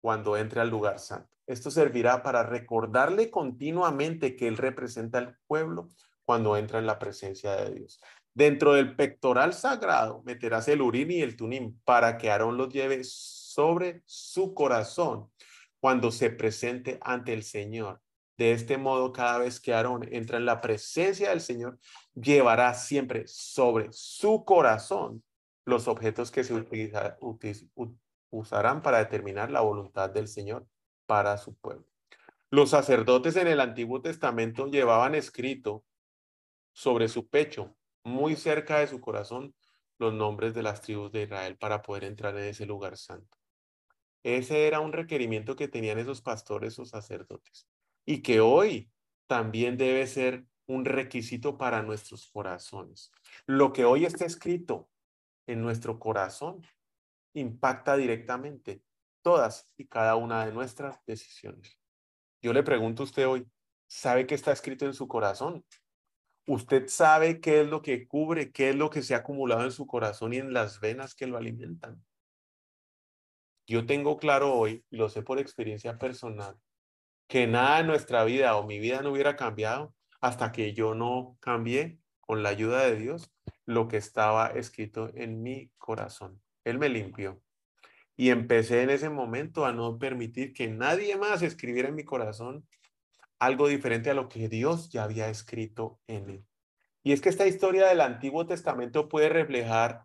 cuando 0.00 0.36
entre 0.36 0.62
al 0.62 0.70
lugar 0.70 0.98
santo. 0.98 1.30
Esto 1.46 1.70
servirá 1.70 2.24
para 2.24 2.42
recordarle 2.42 3.30
continuamente 3.30 4.34
que 4.34 4.48
él 4.48 4.56
representa 4.56 5.18
al 5.18 5.38
pueblo 5.46 5.86
cuando 6.28 6.58
entra 6.58 6.78
en 6.78 6.84
la 6.84 6.98
presencia 6.98 7.56
de 7.56 7.72
Dios. 7.72 8.02
Dentro 8.34 8.74
del 8.74 8.94
pectoral 8.94 9.54
sagrado 9.54 10.22
meterás 10.26 10.68
el 10.68 10.82
urín 10.82 11.10
y 11.10 11.22
el 11.22 11.36
tunim 11.38 11.80
para 11.86 12.18
que 12.18 12.30
Aarón 12.30 12.58
los 12.58 12.68
lleve 12.68 13.00
sobre 13.02 14.02
su 14.04 14.52
corazón 14.52 15.30
cuando 15.80 16.10
se 16.10 16.28
presente 16.28 16.98
ante 17.00 17.32
el 17.32 17.44
Señor. 17.44 18.02
De 18.36 18.52
este 18.52 18.76
modo, 18.76 19.10
cada 19.10 19.38
vez 19.38 19.58
que 19.58 19.72
Aarón 19.72 20.06
entra 20.12 20.36
en 20.36 20.44
la 20.44 20.60
presencia 20.60 21.30
del 21.30 21.40
Señor, 21.40 21.78
llevará 22.12 22.74
siempre 22.74 23.22
sobre 23.26 23.88
su 23.90 24.44
corazón 24.44 25.24
los 25.64 25.88
objetos 25.88 26.30
que 26.30 26.44
se 26.44 26.62
usarán 28.28 28.82
para 28.82 28.98
determinar 28.98 29.50
la 29.50 29.62
voluntad 29.62 30.10
del 30.10 30.28
Señor 30.28 30.66
para 31.06 31.38
su 31.38 31.56
pueblo. 31.56 31.86
Los 32.50 32.68
sacerdotes 32.68 33.36
en 33.36 33.46
el 33.46 33.60
Antiguo 33.60 34.02
Testamento 34.02 34.66
llevaban 34.66 35.14
escrito 35.14 35.84
sobre 36.78 37.08
su 37.08 37.28
pecho 37.28 37.74
muy 38.04 38.36
cerca 38.36 38.78
de 38.78 38.86
su 38.86 39.00
corazón 39.00 39.52
los 39.98 40.14
nombres 40.14 40.54
de 40.54 40.62
las 40.62 40.80
tribus 40.80 41.10
de 41.10 41.22
Israel 41.22 41.58
para 41.58 41.82
poder 41.82 42.04
entrar 42.04 42.38
en 42.38 42.44
ese 42.44 42.66
lugar 42.66 42.96
santo. 42.96 43.36
Ese 44.22 44.68
era 44.68 44.78
un 44.78 44.92
requerimiento 44.92 45.56
que 45.56 45.66
tenían 45.66 45.98
esos 45.98 46.22
pastores 46.22 46.78
o 46.78 46.84
sacerdotes 46.84 47.66
y 48.06 48.22
que 48.22 48.38
hoy 48.38 48.92
también 49.26 49.76
debe 49.76 50.06
ser 50.06 50.44
un 50.66 50.84
requisito 50.84 51.58
para 51.58 51.82
nuestros 51.82 52.30
corazones. 52.30 53.10
Lo 53.44 53.72
que 53.72 53.84
hoy 53.84 54.04
está 54.04 54.24
escrito 54.24 54.88
en 55.48 55.60
nuestro 55.60 55.98
corazón 55.98 56.64
impacta 57.34 57.96
directamente 57.96 58.84
todas 59.22 59.66
y 59.76 59.88
cada 59.88 60.14
una 60.14 60.46
de 60.46 60.52
nuestras 60.52 61.04
decisiones. 61.06 61.76
Yo 62.40 62.52
le 62.52 62.62
pregunto 62.62 63.02
a 63.02 63.06
usted 63.06 63.26
hoy, 63.26 63.48
¿sabe 63.88 64.28
qué 64.28 64.36
está 64.36 64.52
escrito 64.52 64.86
en 64.86 64.94
su 64.94 65.08
corazón? 65.08 65.64
Usted 66.48 66.88
sabe 66.88 67.42
qué 67.42 67.60
es 67.60 67.68
lo 67.68 67.82
que 67.82 68.08
cubre, 68.08 68.52
qué 68.52 68.70
es 68.70 68.74
lo 68.74 68.88
que 68.88 69.02
se 69.02 69.14
ha 69.14 69.18
acumulado 69.18 69.64
en 69.64 69.70
su 69.70 69.86
corazón 69.86 70.32
y 70.32 70.38
en 70.38 70.54
las 70.54 70.80
venas 70.80 71.14
que 71.14 71.26
lo 71.26 71.36
alimentan. 71.36 72.02
Yo 73.66 73.84
tengo 73.84 74.16
claro 74.16 74.54
hoy, 74.54 74.82
y 74.88 74.96
lo 74.96 75.10
sé 75.10 75.20
por 75.20 75.38
experiencia 75.38 75.98
personal, 75.98 76.56
que 77.26 77.46
nada 77.46 77.80
en 77.80 77.86
nuestra 77.86 78.24
vida 78.24 78.56
o 78.56 78.66
mi 78.66 78.78
vida 78.78 79.02
no 79.02 79.12
hubiera 79.12 79.36
cambiado 79.36 79.94
hasta 80.22 80.50
que 80.50 80.72
yo 80.72 80.94
no 80.94 81.36
cambié 81.40 82.00
con 82.20 82.42
la 82.42 82.48
ayuda 82.48 82.82
de 82.86 82.96
Dios 82.96 83.30
lo 83.66 83.86
que 83.86 83.98
estaba 83.98 84.46
escrito 84.46 85.10
en 85.14 85.42
mi 85.42 85.70
corazón. 85.76 86.40
Él 86.64 86.78
me 86.78 86.88
limpió. 86.88 87.42
Y 88.16 88.30
empecé 88.30 88.80
en 88.80 88.88
ese 88.88 89.10
momento 89.10 89.66
a 89.66 89.74
no 89.74 89.98
permitir 89.98 90.54
que 90.54 90.68
nadie 90.68 91.14
más 91.18 91.42
escribiera 91.42 91.90
en 91.90 91.94
mi 91.94 92.04
corazón 92.04 92.66
algo 93.38 93.68
diferente 93.68 94.10
a 94.10 94.14
lo 94.14 94.28
que 94.28 94.48
Dios 94.48 94.90
ya 94.90 95.04
había 95.04 95.28
escrito 95.28 96.00
en 96.06 96.30
él. 96.30 96.46
Y 97.02 97.12
es 97.12 97.20
que 97.20 97.28
esta 97.28 97.46
historia 97.46 97.86
del 97.86 98.00
Antiguo 98.00 98.46
Testamento 98.46 99.08
puede 99.08 99.28
reflejar 99.28 100.04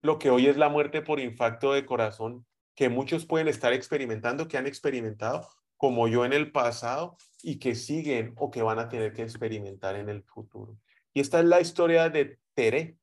lo 0.00 0.18
que 0.18 0.30
hoy 0.30 0.48
es 0.48 0.56
la 0.56 0.68
muerte 0.68 1.02
por 1.02 1.20
infarto 1.20 1.72
de 1.72 1.86
corazón, 1.86 2.46
que 2.74 2.88
muchos 2.88 3.26
pueden 3.26 3.48
estar 3.48 3.72
experimentando, 3.72 4.48
que 4.48 4.58
han 4.58 4.66
experimentado, 4.66 5.48
como 5.76 6.08
yo 6.08 6.24
en 6.24 6.32
el 6.32 6.50
pasado, 6.50 7.16
y 7.42 7.58
que 7.58 7.74
siguen 7.74 8.34
o 8.36 8.50
que 8.50 8.62
van 8.62 8.78
a 8.78 8.88
tener 8.88 9.12
que 9.12 9.22
experimentar 9.22 9.96
en 9.96 10.08
el 10.08 10.22
futuro. 10.24 10.78
Y 11.12 11.20
esta 11.20 11.40
es 11.40 11.44
la 11.44 11.60
historia 11.60 12.08
de 12.08 12.38
Tere. 12.54 12.96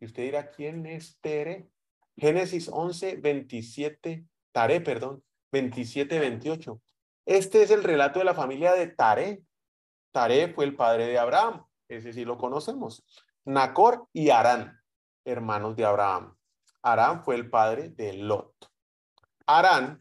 Y 0.00 0.06
usted 0.06 0.22
dirá, 0.22 0.50
¿quién 0.50 0.86
es 0.86 1.18
Tere? 1.20 1.68
Génesis 2.16 2.68
11, 2.72 3.16
27, 3.16 4.24
Tare, 4.52 4.80
perdón, 4.80 5.22
27, 5.52 6.18
28. 6.18 6.80
Este 7.28 7.62
es 7.62 7.70
el 7.70 7.84
relato 7.84 8.20
de 8.20 8.24
la 8.24 8.32
familia 8.32 8.72
de 8.72 8.86
Tare. 8.86 9.42
Tare 10.12 10.48
fue 10.54 10.64
el 10.64 10.74
padre 10.74 11.06
de 11.08 11.18
Abraham, 11.18 11.62
ese 11.86 12.14
sí 12.14 12.24
lo 12.24 12.38
conocemos. 12.38 13.04
Nacor 13.44 14.08
y 14.14 14.30
Arán, 14.30 14.80
hermanos 15.26 15.76
de 15.76 15.84
Abraham. 15.84 16.34
Arán 16.80 17.22
fue 17.22 17.34
el 17.34 17.50
padre 17.50 17.90
de 17.90 18.14
Lot. 18.14 18.54
Arán 19.44 20.00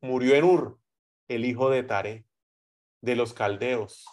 murió 0.00 0.36
en 0.36 0.44
Ur, 0.44 0.78
el 1.26 1.46
hijo 1.46 1.68
de 1.68 1.82
Tare, 1.82 2.26
de 3.00 3.16
los 3.16 3.34
caldeos. 3.34 4.06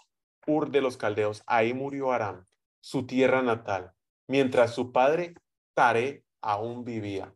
Ur 0.47 0.71
de 0.71 0.81
los 0.81 0.97
caldeos, 0.97 1.43
ahí 1.45 1.71
murió 1.75 2.13
Arán, 2.13 2.47
su 2.79 3.05
tierra 3.05 3.43
natal, 3.43 3.93
mientras 4.25 4.73
su 4.73 4.91
padre 4.91 5.35
Tare 5.75 6.25
aún 6.41 6.83
vivía. 6.83 7.31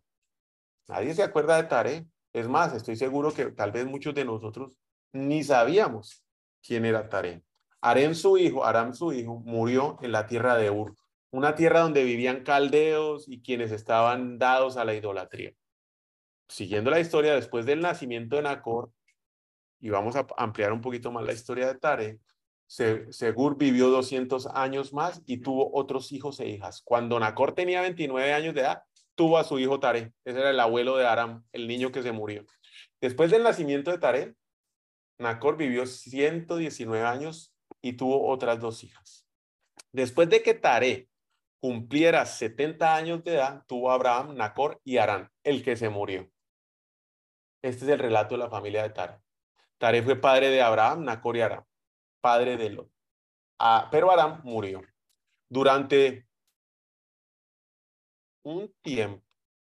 Nadie 0.87 1.13
se 1.13 1.21
acuerda 1.21 1.57
de 1.57 1.65
Tare. 1.65 2.07
Es 2.33 2.47
más, 2.47 2.73
estoy 2.73 2.95
seguro 2.95 3.31
que 3.31 3.51
tal 3.51 3.71
vez 3.71 3.85
muchos 3.85 4.15
de 4.15 4.25
nosotros 4.25 4.71
ni 5.11 5.43
sabíamos 5.43 6.23
quién 6.61 6.85
era 6.85 7.09
Taré. 7.09 7.43
Arén 7.81 8.15
su 8.15 8.37
hijo, 8.37 8.65
Aram 8.65 8.93
su 8.93 9.13
hijo, 9.13 9.39
murió 9.45 9.97
en 10.01 10.11
la 10.11 10.27
tierra 10.27 10.57
de 10.57 10.69
Ur, 10.69 10.95
una 11.31 11.55
tierra 11.55 11.81
donde 11.81 12.03
vivían 12.03 12.43
caldeos 12.43 13.27
y 13.27 13.41
quienes 13.41 13.71
estaban 13.71 14.37
dados 14.37 14.77
a 14.77 14.85
la 14.85 14.93
idolatría. 14.93 15.53
Siguiendo 16.47 16.89
la 16.91 16.99
historia, 16.99 17.35
después 17.35 17.65
del 17.65 17.79
nacimiento 17.79 18.35
de 18.35 18.41
Nacor, 18.41 18.91
y 19.79 19.89
vamos 19.89 20.15
a 20.15 20.27
ampliar 20.37 20.73
un 20.73 20.81
poquito 20.81 21.11
más 21.11 21.23
la 21.23 21.33
historia 21.33 21.67
de 21.67 21.79
Tare, 21.79 22.19
Segur 22.67 23.57
vivió 23.57 23.89
200 23.89 24.47
años 24.47 24.93
más 24.93 25.23
y 25.25 25.37
tuvo 25.37 25.71
otros 25.73 26.11
hijos 26.11 26.39
e 26.39 26.49
hijas. 26.49 26.81
Cuando 26.83 27.19
Nacor 27.19 27.53
tenía 27.53 27.81
29 27.81 28.33
años 28.33 28.53
de 28.53 28.61
edad, 28.61 28.83
tuvo 29.15 29.37
a 29.39 29.43
su 29.43 29.57
hijo 29.57 29.79
Tare. 29.79 30.13
Ese 30.23 30.39
era 30.39 30.51
el 30.51 30.59
abuelo 30.59 30.95
de 30.95 31.07
Aram, 31.07 31.43
el 31.51 31.67
niño 31.67 31.91
que 31.91 32.03
se 32.03 32.11
murió. 32.11 32.45
Después 33.01 33.31
del 33.31 33.43
nacimiento 33.43 33.89
de 33.89 33.97
Tare, 33.97 34.35
Nacor 35.19 35.57
vivió 35.57 35.85
119 35.85 37.05
años 37.05 37.53
y 37.81 37.93
tuvo 37.93 38.27
otras 38.29 38.59
dos 38.59 38.83
hijas. 38.83 39.27
Después 39.91 40.29
de 40.29 40.41
que 40.41 40.53
Tare 40.53 41.09
cumpliera 41.61 42.25
70 42.25 42.95
años 42.95 43.23
de 43.23 43.35
edad, 43.35 43.65
tuvo 43.67 43.91
Abraham, 43.91 44.35
Nacor 44.35 44.79
y 44.85 44.97
Arán, 44.97 45.29
el 45.43 45.63
que 45.63 45.75
se 45.75 45.89
murió. 45.89 46.29
Este 47.61 47.83
es 47.83 47.91
el 47.91 47.99
relato 47.99 48.35
de 48.35 48.39
la 48.39 48.49
familia 48.49 48.83
de 48.83 48.91
Tare. 48.91 49.19
Tare 49.77 50.01
fue 50.03 50.15
padre 50.15 50.49
de 50.49 50.61
Abraham, 50.61 51.03
Nacor 51.03 51.35
y 51.35 51.41
Arán, 51.41 51.65
padre 52.21 52.55
de 52.55 52.69
Lot. 52.69 52.91
Ah, 53.59 53.89
pero 53.91 54.11
Aram 54.11 54.41
murió. 54.43 54.81
Durante 55.49 56.27
un 58.43 58.73
tiempo, 58.81 59.25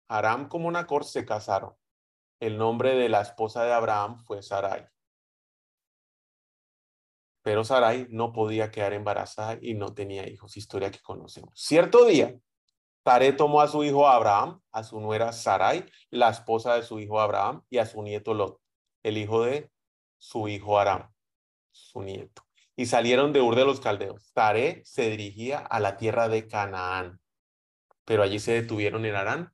Aram 0.09 0.47
como 0.47 0.69
Nacor 0.69 1.05
se 1.05 1.25
casaron. 1.25 1.75
El 2.39 2.57
nombre 2.57 2.95
de 2.95 3.09
la 3.09 3.21
esposa 3.21 3.63
de 3.63 3.73
Abraham 3.73 4.23
fue 4.25 4.43
Sarai. 4.43 4.87
Pero 7.41 7.63
Sarai 7.63 8.07
no 8.09 8.33
podía 8.33 8.71
quedar 8.71 8.93
embarazada 8.93 9.57
y 9.61 9.73
no 9.73 9.93
tenía 9.93 10.27
hijos, 10.27 10.57
historia 10.57 10.91
que 10.91 10.99
conocemos. 10.99 11.51
Cierto 11.55 12.05
día, 12.05 12.37
Tare 13.03 13.33
tomó 13.33 13.61
a 13.61 13.67
su 13.67 13.83
hijo 13.83 14.07
Abraham, 14.07 14.61
a 14.71 14.83
su 14.83 14.99
nuera 14.99 15.31
Sarai, 15.31 15.85
la 16.09 16.29
esposa 16.29 16.75
de 16.75 16.83
su 16.83 16.99
hijo 16.99 17.19
Abraham, 17.19 17.63
y 17.69 17.77
a 17.77 17.85
su 17.85 18.01
nieto 18.03 18.33
Lot, 18.33 18.59
el 19.03 19.17
hijo 19.17 19.43
de 19.43 19.71
su 20.17 20.47
hijo 20.47 20.79
Aram, 20.79 21.11
su 21.71 22.01
nieto. 22.01 22.43
Y 22.75 22.85
salieron 22.85 23.33
de 23.33 23.41
Ur 23.41 23.55
de 23.55 23.65
los 23.65 23.79
Caldeos. 23.79 24.31
Tare 24.33 24.83
se 24.85 25.09
dirigía 25.09 25.59
a 25.59 25.79
la 25.79 25.97
tierra 25.97 26.29
de 26.29 26.47
Canaán, 26.47 27.19
pero 28.05 28.23
allí 28.23 28.39
se 28.39 28.53
detuvieron 28.53 29.05
en 29.05 29.15
Arán, 29.15 29.53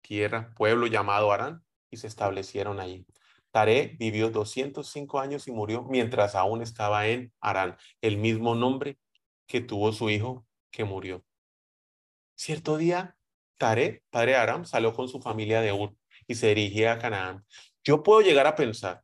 tierra, 0.00 0.52
pueblo 0.54 0.86
llamado 0.86 1.32
Arán, 1.32 1.64
y 1.90 1.96
se 1.96 2.06
establecieron 2.06 2.78
allí. 2.78 3.06
Tare 3.50 3.96
vivió 3.98 4.30
205 4.30 5.20
años 5.20 5.48
y 5.48 5.52
murió 5.52 5.82
mientras 5.82 6.34
aún 6.34 6.62
estaba 6.62 7.06
en 7.08 7.32
Arán, 7.40 7.76
el 8.00 8.16
mismo 8.16 8.54
nombre 8.54 8.98
que 9.46 9.60
tuvo 9.60 9.92
su 9.92 10.10
hijo 10.10 10.46
que 10.70 10.84
murió. 10.84 11.24
Cierto 12.36 12.76
día, 12.76 13.16
Tare, 13.58 14.04
padre 14.10 14.32
de 14.32 14.38
Aram, 14.38 14.64
salió 14.64 14.94
con 14.94 15.08
su 15.08 15.20
familia 15.20 15.60
de 15.60 15.72
Ur 15.72 15.94
y 16.26 16.36
se 16.36 16.48
dirigía 16.48 16.92
a 16.92 16.98
Canaán. 16.98 17.44
Yo 17.84 18.02
puedo 18.02 18.20
llegar 18.20 18.46
a 18.46 18.54
pensar 18.54 19.02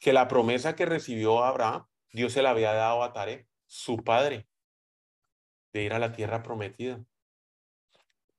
que 0.00 0.12
la 0.12 0.28
promesa 0.28 0.76
que 0.76 0.86
recibió 0.86 1.44
Abraham, 1.44 1.86
Dios 2.12 2.32
se 2.32 2.42
la 2.42 2.50
había 2.50 2.72
dado 2.72 3.02
a 3.02 3.12
Tare, 3.12 3.48
su 3.66 3.98
padre, 3.98 4.48
de 5.72 5.84
ir 5.84 5.92
a 5.92 5.98
la 5.98 6.12
tierra 6.12 6.42
prometida. 6.42 7.04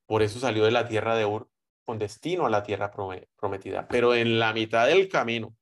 Por 0.05 0.23
eso 0.23 0.39
salió 0.39 0.65
de 0.65 0.71
la 0.71 0.87
tierra 0.87 1.15
de 1.15 1.25
Ur 1.25 1.49
con 1.89 1.97
destino 1.97 2.45
a 2.45 2.51
la 2.51 2.61
tierra 2.61 2.91
prometida. 2.91 3.87
Pero 3.87 4.13
en 4.13 4.37
la 4.37 4.53
mitad 4.53 4.85
del 4.85 5.09
camino, 5.09 5.57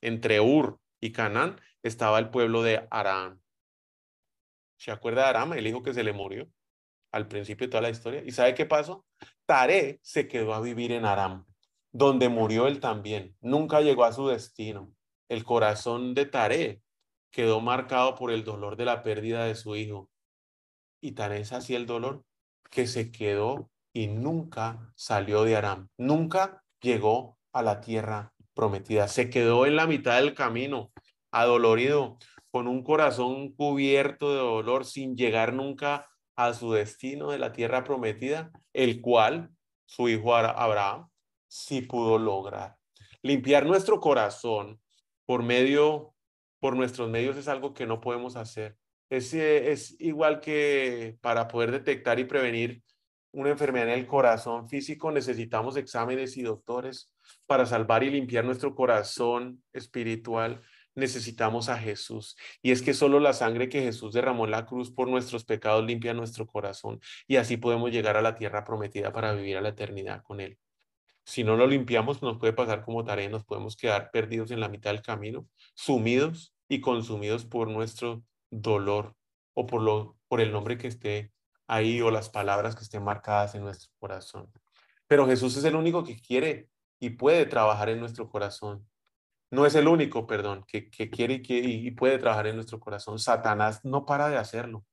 entre 0.00 0.40
Ur 0.40 0.80
y 1.00 1.12
Canaán, 1.12 1.60
estaba 1.84 2.18
el 2.18 2.30
pueblo 2.30 2.64
de 2.64 2.88
Aram. 2.90 3.40
¿Se 4.76 4.90
acuerda 4.90 5.22
de 5.22 5.28
Aram, 5.28 5.52
el 5.52 5.68
hijo 5.68 5.84
que 5.84 5.94
se 5.94 6.02
le 6.02 6.12
murió 6.12 6.48
al 7.12 7.28
principio 7.28 7.68
de 7.68 7.70
toda 7.70 7.82
la 7.82 7.90
historia? 7.90 8.24
¿Y 8.26 8.32
sabe 8.32 8.54
qué 8.54 8.66
pasó? 8.66 9.06
Tare 9.46 10.00
se 10.02 10.26
quedó 10.26 10.52
a 10.52 10.60
vivir 10.60 10.90
en 10.90 11.04
Aram, 11.04 11.46
donde 11.92 12.28
murió 12.28 12.66
él 12.66 12.80
también. 12.80 13.36
Nunca 13.40 13.80
llegó 13.80 14.02
a 14.02 14.12
su 14.12 14.26
destino. 14.26 14.92
El 15.28 15.44
corazón 15.44 16.12
de 16.12 16.26
Tare 16.26 16.82
quedó 17.30 17.60
marcado 17.60 18.16
por 18.16 18.32
el 18.32 18.42
dolor 18.42 18.76
de 18.76 18.84
la 18.84 19.04
pérdida 19.04 19.44
de 19.44 19.54
su 19.54 19.76
hijo. 19.76 20.10
Y 21.00 21.12
Tare 21.12 21.38
es 21.38 21.52
así 21.52 21.76
el 21.76 21.86
dolor 21.86 22.24
que 22.68 22.88
se 22.88 23.12
quedó 23.12 23.70
y 23.92 24.06
nunca 24.08 24.92
salió 24.94 25.44
de 25.44 25.56
Aram, 25.56 25.88
nunca 25.96 26.62
llegó 26.80 27.38
a 27.52 27.62
la 27.62 27.80
tierra 27.80 28.32
prometida, 28.54 29.08
se 29.08 29.30
quedó 29.30 29.66
en 29.66 29.76
la 29.76 29.86
mitad 29.86 30.16
del 30.16 30.34
camino, 30.34 30.92
adolorido, 31.30 32.18
con 32.50 32.66
un 32.66 32.82
corazón 32.82 33.52
cubierto 33.52 34.32
de 34.32 34.38
dolor, 34.38 34.84
sin 34.84 35.16
llegar 35.16 35.52
nunca 35.52 36.08
a 36.36 36.54
su 36.54 36.72
destino 36.72 37.30
de 37.30 37.38
la 37.38 37.52
tierra 37.52 37.84
prometida, 37.84 38.50
el 38.72 39.00
cual 39.00 39.50
su 39.86 40.08
hijo 40.08 40.34
Abraham 40.34 41.08
sí 41.48 41.82
pudo 41.82 42.18
lograr. 42.18 42.76
Limpiar 43.22 43.66
nuestro 43.66 44.00
corazón 44.00 44.80
por 45.26 45.42
medio, 45.42 46.14
por 46.60 46.76
nuestros 46.76 47.08
medios 47.10 47.36
es 47.36 47.48
algo 47.48 47.74
que 47.74 47.86
no 47.86 48.00
podemos 48.00 48.36
hacer. 48.36 48.76
Es, 49.10 49.34
eh, 49.34 49.72
es 49.72 49.96
igual 50.00 50.40
que 50.40 51.18
para 51.20 51.48
poder 51.48 51.70
detectar 51.70 52.18
y 52.18 52.24
prevenir 52.24 52.82
una 53.32 53.50
enfermedad 53.50 53.88
en 53.88 53.98
el 53.98 54.06
corazón 54.06 54.68
físico, 54.68 55.10
necesitamos 55.12 55.76
exámenes 55.76 56.36
y 56.36 56.42
doctores. 56.42 57.12
Para 57.46 57.66
salvar 57.66 58.02
y 58.02 58.10
limpiar 58.10 58.44
nuestro 58.44 58.74
corazón 58.74 59.62
espiritual, 59.72 60.62
necesitamos 60.94 61.68
a 61.68 61.78
Jesús. 61.78 62.36
Y 62.62 62.72
es 62.72 62.82
que 62.82 62.94
solo 62.94 63.20
la 63.20 63.32
sangre 63.32 63.68
que 63.68 63.82
Jesús 63.82 64.12
derramó 64.12 64.44
en 64.44 64.50
la 64.50 64.66
cruz 64.66 64.90
por 64.90 65.08
nuestros 65.08 65.44
pecados 65.44 65.84
limpia 65.84 66.14
nuestro 66.14 66.46
corazón. 66.46 67.00
Y 67.26 67.36
así 67.36 67.56
podemos 67.56 67.90
llegar 67.90 68.16
a 68.16 68.22
la 68.22 68.34
tierra 68.34 68.64
prometida 68.64 69.12
para 69.12 69.32
vivir 69.32 69.56
a 69.56 69.60
la 69.60 69.70
eternidad 69.70 70.22
con 70.22 70.40
Él. 70.40 70.58
Si 71.24 71.44
no 71.44 71.56
lo 71.56 71.66
limpiamos, 71.66 72.22
nos 72.22 72.38
puede 72.38 72.54
pasar 72.54 72.84
como 72.84 73.04
tarea, 73.04 73.28
nos 73.28 73.44
podemos 73.44 73.76
quedar 73.76 74.10
perdidos 74.10 74.50
en 74.50 74.60
la 74.60 74.68
mitad 74.68 74.90
del 74.90 75.02
camino, 75.02 75.46
sumidos 75.74 76.54
y 76.68 76.80
consumidos 76.80 77.44
por 77.44 77.68
nuestro 77.68 78.22
dolor 78.50 79.14
o 79.54 79.66
por, 79.66 79.82
lo, 79.82 80.16
por 80.28 80.40
el 80.40 80.52
nombre 80.52 80.78
que 80.78 80.88
esté 80.88 81.32
ahí 81.68 82.00
o 82.00 82.10
las 82.10 82.30
palabras 82.30 82.74
que 82.74 82.82
estén 82.82 83.04
marcadas 83.04 83.54
en 83.54 83.62
nuestro 83.62 83.92
corazón. 84.00 84.50
Pero 85.06 85.26
Jesús 85.26 85.56
es 85.56 85.64
el 85.64 85.76
único 85.76 86.02
que 86.02 86.20
quiere 86.20 86.68
y 86.98 87.10
puede 87.10 87.46
trabajar 87.46 87.90
en 87.90 88.00
nuestro 88.00 88.28
corazón. 88.28 88.88
No 89.50 89.64
es 89.64 89.74
el 89.74 89.88
único, 89.88 90.26
perdón, 90.26 90.64
que, 90.66 90.90
quiere 90.90 91.34
y, 91.34 91.42
que, 91.42 91.58
y 91.58 91.90
puede 91.92 92.18
trabajar 92.18 92.48
en 92.48 92.56
nuestro 92.56 92.80
corazón. 92.80 93.18
Satanás 93.18 93.84
no 93.84 94.04
para 94.04 94.28
de 94.28 94.36
hacerlo. 94.36 94.84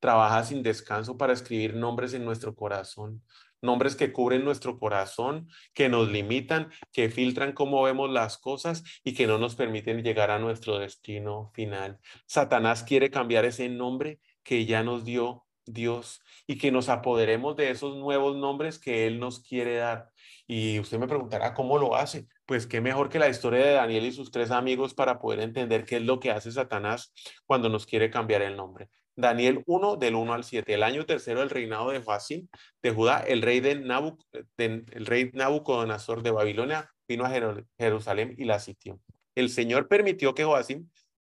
Trabaja 0.00 0.44
sin 0.44 0.62
descanso 0.62 1.16
para 1.16 1.32
escribir 1.32 1.74
nombres 1.74 2.14
en 2.14 2.24
nuestro 2.24 2.54
corazón, 2.54 3.22
nombres 3.60 3.96
que 3.96 4.12
cubren 4.12 4.44
nuestro 4.44 4.78
corazón, 4.78 5.48
que 5.74 5.88
nos 5.88 6.08
limitan, 6.10 6.70
que 6.92 7.10
filtran 7.10 7.52
cómo 7.52 7.82
vemos 7.82 8.10
las 8.10 8.38
cosas 8.38 8.84
y 9.04 9.14
que 9.14 9.26
no 9.26 9.38
nos 9.38 9.56
permiten 9.56 10.02
llegar 10.02 10.30
a 10.30 10.38
nuestro 10.38 10.78
destino 10.78 11.50
final. 11.54 11.98
Satanás 12.26 12.82
quiere 12.82 13.10
cambiar 13.10 13.44
ese 13.44 13.68
nombre 13.68 14.20
que 14.42 14.66
ya 14.66 14.82
nos 14.82 15.04
dio 15.04 15.47
Dios 15.72 16.20
y 16.46 16.58
que 16.58 16.70
nos 16.72 16.88
apoderemos 16.88 17.56
de 17.56 17.70
esos 17.70 17.96
nuevos 17.96 18.36
nombres 18.36 18.78
que 18.78 19.06
Él 19.06 19.20
nos 19.20 19.40
quiere 19.40 19.76
dar. 19.76 20.10
Y 20.46 20.78
usted 20.80 20.98
me 20.98 21.08
preguntará, 21.08 21.54
¿cómo 21.54 21.78
lo 21.78 21.94
hace? 21.94 22.26
Pues 22.46 22.66
qué 22.66 22.80
mejor 22.80 23.08
que 23.08 23.18
la 23.18 23.28
historia 23.28 23.64
de 23.64 23.72
Daniel 23.72 24.06
y 24.06 24.12
sus 24.12 24.30
tres 24.30 24.50
amigos 24.50 24.94
para 24.94 25.18
poder 25.18 25.40
entender 25.40 25.84
qué 25.84 25.96
es 25.96 26.02
lo 26.02 26.20
que 26.20 26.30
hace 26.30 26.50
Satanás 26.50 27.12
cuando 27.46 27.68
nos 27.68 27.86
quiere 27.86 28.10
cambiar 28.10 28.42
el 28.42 28.56
nombre. 28.56 28.88
Daniel 29.14 29.64
1 29.66 29.96
del 29.96 30.14
1 30.14 30.32
al 30.32 30.44
7, 30.44 30.72
el 30.72 30.82
año 30.84 31.04
tercero 31.04 31.40
del 31.40 31.50
reinado 31.50 31.90
de 31.90 32.00
Joacim 32.00 32.46
de 32.82 32.92
Judá, 32.92 33.18
el 33.18 33.42
rey, 33.42 33.58
de 33.58 33.74
Nabuc, 33.74 34.22
el 34.56 35.06
rey 35.06 35.30
Nabucodonosor 35.34 36.22
de 36.22 36.30
Babilonia 36.30 36.88
vino 37.08 37.24
a 37.24 37.32
Jerusalén 37.76 38.34
y 38.38 38.44
la 38.44 38.60
sitió. 38.60 39.00
El 39.34 39.50
Señor 39.50 39.88
permitió 39.88 40.34
que 40.34 40.44
Joacim 40.44 40.88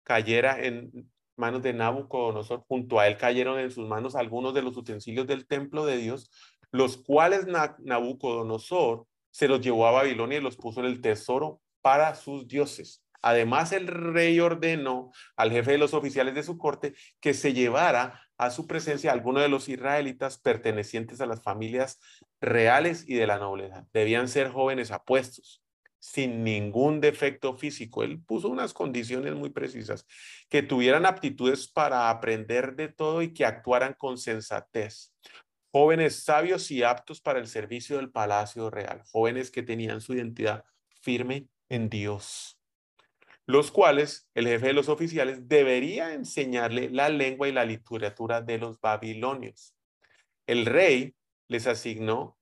cayera 0.05 0.65
en 0.65 1.11
manos 1.37 1.63
de 1.63 1.73
Nabucodonosor, 1.73 2.65
junto 2.69 2.99
a 2.99 3.09
él 3.09 3.17
cayeron 3.17 3.59
en 3.59 3.71
sus 3.71 3.87
manos 3.89 4.15
algunos 4.15 4.55
de 4.55 4.63
los 4.63 4.77
utensilios 4.77 5.27
del 5.27 5.47
templo 5.47 5.85
de 5.87 5.97
Dios, 5.97 6.31
los 6.71 6.97
cuales 6.97 7.47
Nabucodonosor 7.47 9.07
se 9.31 9.49
los 9.49 9.61
llevó 9.61 9.87
a 9.87 9.93
Babilonia 9.93 10.39
y 10.39 10.43
los 10.43 10.57
puso 10.57 10.81
en 10.81 10.87
el 10.87 11.01
tesoro 11.01 11.61
para 11.81 12.15
sus 12.15 12.47
dioses. 12.47 13.03
Además, 13.23 13.73
el 13.73 13.87
rey 13.87 14.41
ordenó 14.41 15.13
al 15.37 15.53
jefe 15.53 15.73
de 15.73 15.79
los 15.79 15.95
oficiales 15.95 16.35
de 16.35 16.43
su 16.43 16.59
corte 16.59 16.95
que 17.21 17.35
se 17.35 17.53
llevara 17.53 18.21
a 18.37 18.51
su 18.51 18.67
presencia 18.67 19.13
alguno 19.13 19.41
de 19.41 19.49
los 19.49 19.69
israelitas 19.69 20.39
pertenecientes 20.39 21.21
a 21.21 21.27
las 21.27 21.43
familias 21.43 22.01
reales 22.41 23.05
y 23.09 23.15
de 23.15 23.29
la 23.29 23.39
nobleza. 23.39 23.87
Debían 23.93 24.27
ser 24.27 24.51
jóvenes 24.51 24.91
apuestos, 24.91 25.62
sin 26.03 26.43
ningún 26.43 27.01
defecto 27.01 27.57
físico. 27.57 28.03
Él 28.03 28.21
puso 28.21 28.49
unas 28.49 28.75
condiciones 28.75 29.37
muy 29.37 29.51
precisas, 29.51 30.05
que 30.49 30.61
tuvieran 30.61 31.07
aptitudes 31.07 31.69
para 31.69 32.11
aprender 32.11 32.75
de 32.75 32.89
todo 32.89 33.23
y 33.23 33.33
que 33.33 33.45
actuaran 33.45 33.95
con 33.95 34.19
sensatez. 34.19 35.15
Jóvenes 35.71 36.25
sabios 36.25 36.73
y 36.73 36.83
aptos 36.83 37.21
para 37.21 37.39
el 37.39 37.47
servicio 37.47 37.99
del 37.99 38.11
palacio 38.11 38.69
real, 38.69 39.03
jóvenes 39.13 39.53
que 39.53 39.63
tenían 39.63 40.01
su 40.01 40.15
identidad 40.15 40.65
firme 41.01 41.47
en 41.69 41.89
Dios, 41.89 42.59
los 43.47 43.71
cuales 43.71 44.29
el 44.35 44.49
jefe 44.49 44.67
de 44.67 44.73
los 44.73 44.89
oficiales 44.89 45.47
debería 45.47 46.15
enseñarle 46.15 46.91
la 46.91 47.11
lengua 47.11 47.49
y 47.49 47.53
la 47.53 47.65
literatura 47.65 48.43
de 48.43 48.59
los 48.59 48.81
babilonios. 48.81 49.73
El 50.49 50.67
rey 50.67 51.15
les 51.47 51.69
asignó 51.69 52.37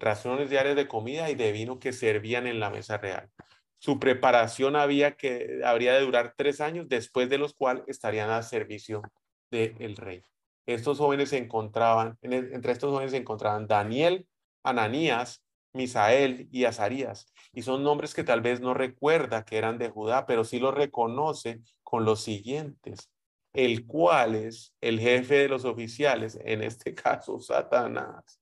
raciones 0.00 0.50
diarias 0.50 0.74
de 0.74 0.88
comida 0.88 1.30
y 1.30 1.34
de 1.34 1.52
vino 1.52 1.78
que 1.78 1.92
servían 1.92 2.46
en 2.46 2.58
la 2.58 2.70
mesa 2.70 2.98
real. 2.98 3.30
Su 3.78 3.98
preparación 3.98 4.76
había 4.76 5.16
que, 5.16 5.60
habría 5.64 5.94
de 5.94 6.00
durar 6.00 6.34
tres 6.36 6.60
años, 6.60 6.88
después 6.88 7.30
de 7.30 7.38
los 7.38 7.54
cuales 7.54 7.84
estarían 7.86 8.30
a 8.30 8.42
servicio 8.42 9.02
del 9.50 9.96
rey. 9.96 10.22
Estos 10.66 10.98
jóvenes 10.98 11.30
se 11.30 11.38
encontraban, 11.38 12.18
entre 12.22 12.72
estos 12.72 12.90
jóvenes 12.90 13.12
se 13.12 13.16
encontraban 13.18 13.66
Daniel, 13.66 14.26
Ananías, 14.62 15.42
Misael 15.72 16.48
y 16.50 16.64
Azarías. 16.64 17.32
Y 17.52 17.62
son 17.62 17.82
nombres 17.82 18.14
que 18.14 18.24
tal 18.24 18.40
vez 18.40 18.60
no 18.60 18.74
recuerda 18.74 19.44
que 19.44 19.56
eran 19.56 19.78
de 19.78 19.88
Judá, 19.88 20.26
pero 20.26 20.44
sí 20.44 20.58
los 20.58 20.74
reconoce 20.74 21.60
con 21.82 22.04
los 22.04 22.22
siguientes, 22.22 23.10
el 23.52 23.86
cual 23.86 24.34
es 24.34 24.74
el 24.80 25.00
jefe 25.00 25.36
de 25.36 25.48
los 25.48 25.64
oficiales, 25.64 26.38
en 26.44 26.62
este 26.62 26.94
caso 26.94 27.40
Satanás 27.40 28.39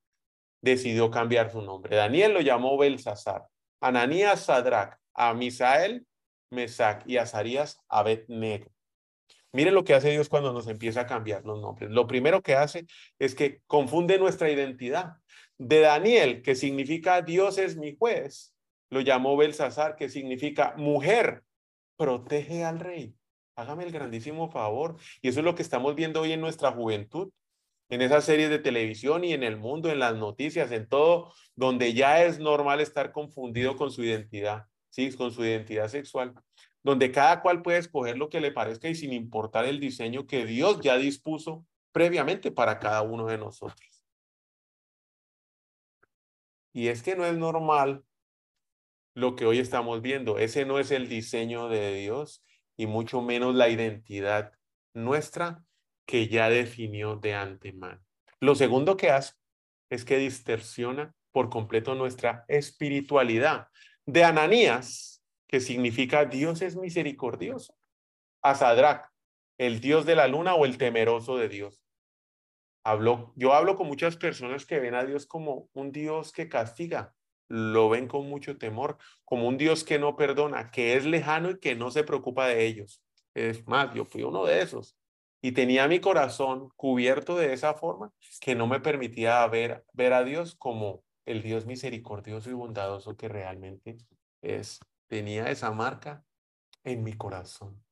decidió 0.61 1.11
cambiar 1.11 1.51
su 1.51 1.63
nombre. 1.63 1.97
Daniel 1.97 2.35
lo 2.35 2.41
llamó 2.41 2.77
Belsasar, 2.77 3.47
Ananías 3.81 4.45
Sadrach, 4.45 4.99
a 5.15 5.35
Misael, 5.35 6.07
Mesac 6.51 7.03
y 7.07 7.17
Azarías 7.17 7.79
Abednego. 7.89 8.71
Miren 9.53 9.75
lo 9.75 9.85
que 9.85 9.95
hace 9.95 10.11
Dios 10.11 10.29
cuando 10.29 10.53
nos 10.53 10.69
empieza 10.69 11.03
a 11.03 11.07
cambiar 11.07 11.45
los 11.45 11.61
nombres. 11.61 11.91
Lo 11.91 12.07
primero 12.07 12.43
que 12.43 12.55
hace 12.55 12.87
es 13.19 13.35
que 13.35 13.63
confunde 13.67 14.19
nuestra 14.19 14.51
identidad. 14.51 15.17
De 15.57 15.81
Daniel, 15.81 16.43
que 16.43 16.55
significa 16.55 17.23
Dios 17.23 17.59
es 17.59 17.77
mi 17.77 17.97
juez, 17.97 18.55
lo 18.91 19.01
llamó 19.01 19.37
Belsasar, 19.37 19.97
que 19.97 20.09
significa 20.09 20.75
mujer, 20.77 21.43
protege 21.97 22.65
al 22.65 22.79
rey. 22.79 23.15
Hágame 23.57 23.85
el 23.85 23.91
grandísimo 23.91 24.51
favor. 24.51 24.97
Y 25.21 25.29
eso 25.29 25.41
es 25.41 25.45
lo 25.45 25.55
que 25.55 25.63
estamos 25.63 25.95
viendo 25.95 26.21
hoy 26.21 26.33
en 26.33 26.41
nuestra 26.41 26.71
juventud, 26.71 27.33
en 27.89 28.03
esas 28.03 28.25
series 28.25 28.51
de 28.51 28.59
televisión 28.59 29.25
y 29.25 29.33
en 29.33 29.43
el 29.43 29.57
mundo, 29.57 29.91
en 29.91 29.99
las 29.99 30.15
noticias, 30.17 30.71
en 30.73 30.89
todo, 30.89 31.33
donde 31.57 31.95
ya 31.95 32.25
es 32.25 32.39
normal 32.39 32.81
estar 32.81 33.13
confundido 33.13 33.77
con 33.77 33.91
su 33.91 34.05
identidad, 34.05 34.67
¿sí? 34.91 35.11
Con 35.13 35.33
su 35.33 35.45
identidad 35.45 35.89
sexual, 35.89 36.35
donde 36.83 37.11
cada 37.11 37.41
cual 37.41 37.63
puede 37.63 37.79
escoger 37.79 38.19
lo 38.19 38.29
que 38.29 38.41
le 38.41 38.53
parezca 38.53 38.89
y 38.89 38.95
sin 38.95 39.13
importar 39.13 39.65
el 39.65 39.81
diseño 39.81 40.27
que 40.27 40.45
Dios 40.45 40.81
ya 40.81 40.97
dispuso 40.99 41.67
previamente 41.93 42.51
para 42.51 42.79
cada 42.79 43.03
uno 43.03 43.27
de 43.27 43.39
nosotros. 43.39 44.05
Y 46.73 46.89
es 46.89 47.03
que 47.03 47.17
no 47.17 47.25
es 47.25 47.37
normal 47.37 48.05
lo 49.15 49.35
que 49.35 49.47
hoy 49.47 49.59
estamos 49.59 50.01
viendo. 50.03 50.39
Ese 50.39 50.65
no 50.65 50.79
es 50.79 50.91
el 50.91 51.09
diseño 51.09 51.69
de 51.69 51.95
Dios 51.95 52.45
y 52.77 52.87
mucho 52.87 53.21
menos 53.21 53.55
la 53.55 53.69
identidad 53.69 54.53
nuestra 54.95 55.65
que 56.09 56.27
ya 56.27 56.49
definió 56.49 57.17
de 57.17 57.35
antemano. 57.35 58.01
Lo 58.41 58.55
segundo 58.55 58.97
que 58.97 59.11
hace 59.11 59.35
es 59.91 60.07
que 60.07 60.17
distorsiona 60.17 61.15
por 61.33 61.51
completo 61.51 61.95
nuestra 61.95 62.47
espiritualidad. 62.49 63.69
De 64.07 64.25
Ananías, 64.25 65.23
que 65.47 65.61
significa 65.61 66.25
Dios 66.25 66.63
es 66.63 66.77
misericordioso, 66.77 67.77
a 68.43 68.55
Sadrach, 68.55 69.11
el 69.59 69.81
Dios 69.81 70.07
de 70.07 70.17
la 70.17 70.29
luna 70.29 70.55
o 70.55 70.65
el 70.65 70.79
temeroso 70.79 71.37
de 71.37 71.51
Dios. 71.51 71.85
Hablo, 72.85 73.35
yo 73.37 73.53
hablo 73.53 73.77
con 73.77 73.87
muchas 73.87 74.17
personas 74.17 74.65
que 74.65 74.81
ven 74.81 74.95
a 74.95 75.05
Dios 75.05 75.27
como 75.27 75.69
un 75.75 75.93
Dios 75.93 76.33
que 76.33 76.49
castiga, 76.49 77.15
lo 77.49 77.91
ven 77.91 78.09
con 78.09 78.27
mucho 78.31 78.57
temor, 78.57 78.97
como 79.27 79.47
un 79.47 79.59
Dios 79.59 79.85
que 79.85 79.99
no 79.99 80.17
perdona, 80.17 80.71
que 80.71 80.97
es 80.97 81.05
lejano 81.05 81.51
y 81.51 81.61
que 81.61 81.75
no 81.75 81.91
se 81.91 82.03
preocupa 82.03 82.47
de 82.47 82.65
ellos. 82.65 83.03
Es 83.35 83.67
más, 83.69 83.93
yo 83.95 84.07
fui 84.07 84.23
uno 84.23 84.47
de 84.47 84.63
esos 84.63 84.98
y 85.41 85.53
tenía 85.53 85.87
mi 85.89 86.01
corazón 86.01 86.71
cubierto 86.77 87.37
de 87.37 87.53
esa 87.53 87.75
forma 87.75 88.13
que 88.41 88.55
no 88.55 88.67
me 88.67 88.81
permitía 88.81 89.47
ver, 89.47 89.85
ver 89.93 90.13
a 90.13 90.25
Dios 90.25 90.57
como 90.57 91.05
el 91.27 91.43
Dios 91.43 91.67
misericordioso 91.67 92.51
y 92.51 92.55
bondadoso 92.55 93.17
que 93.17 93.29
realmente 93.29 93.99
es. 94.43 94.81
Tenía 95.07 95.51
esa 95.51 95.71
marca 95.71 96.25
en 96.85 97.03
mi 97.03 97.15
corazón. 97.15 97.83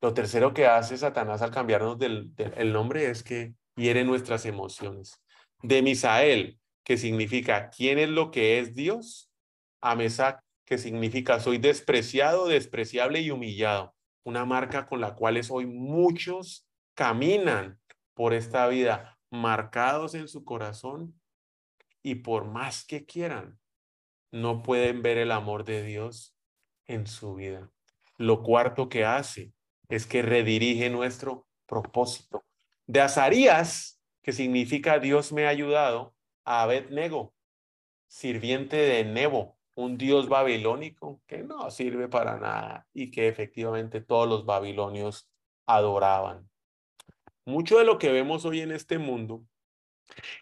Lo 0.00 0.14
tercero 0.14 0.54
que 0.54 0.66
hace 0.66 0.96
Satanás 0.96 1.42
al 1.42 1.50
cambiarnos 1.50 1.98
del, 1.98 2.32
el 2.56 2.72
nombre 2.72 3.10
es 3.10 3.22
que 3.22 3.54
hiere 3.76 4.04
nuestras 4.04 4.46
emociones. 4.46 5.20
De 5.62 5.82
Misael, 5.82 6.60
que 6.84 6.96
significa 6.96 7.70
quién 7.70 7.98
es 7.98 8.08
lo 8.08 8.30
que 8.30 8.60
es 8.60 8.74
Dios, 8.74 9.30
a 9.80 9.94
Mesac, 9.94 10.42
que 10.64 10.78
significa 10.78 11.40
soy 11.40 11.58
despreciado, 11.58 12.46
despreciable 12.46 13.20
y 13.20 13.30
humillado. 13.30 13.94
Una 14.24 14.44
marca 14.44 14.86
con 14.86 15.00
la 15.00 15.14
cual 15.14 15.40
hoy 15.50 15.66
muchos 15.66 16.68
caminan 16.94 17.80
por 18.14 18.34
esta 18.34 18.66
vida 18.66 19.18
marcados 19.30 20.14
en 20.14 20.28
su 20.28 20.44
corazón 20.44 21.18
y 22.02 22.16
por 22.16 22.46
más 22.46 22.84
que 22.84 23.04
quieran, 23.04 23.58
no 24.30 24.62
pueden 24.62 25.02
ver 25.02 25.18
el 25.18 25.32
amor 25.32 25.64
de 25.64 25.82
Dios 25.82 26.36
en 26.86 27.06
su 27.06 27.34
vida. 27.34 27.70
Lo 28.16 28.42
cuarto 28.42 28.88
que 28.88 29.04
hace 29.04 29.52
es 29.88 30.06
que 30.06 30.22
redirige 30.22 30.90
nuestro 30.90 31.46
propósito. 31.66 32.44
De 32.86 33.00
Azarías, 33.00 34.00
que 34.22 34.32
significa 34.32 34.98
Dios 34.98 35.32
me 35.32 35.46
ha 35.46 35.50
ayudado, 35.50 36.14
a 36.44 36.62
Abednego, 36.62 37.34
sirviente 38.06 38.76
de 38.76 39.04
Nebo, 39.04 39.57
un 39.78 39.96
dios 39.96 40.28
babilónico 40.28 41.22
que 41.28 41.44
no 41.44 41.70
sirve 41.70 42.08
para 42.08 42.36
nada 42.36 42.88
y 42.92 43.12
que 43.12 43.28
efectivamente 43.28 44.00
todos 44.00 44.28
los 44.28 44.44
babilonios 44.44 45.30
adoraban. 45.66 46.50
Mucho 47.44 47.78
de 47.78 47.84
lo 47.84 47.96
que 47.96 48.10
vemos 48.10 48.44
hoy 48.44 48.60
en 48.60 48.72
este 48.72 48.98
mundo 48.98 49.44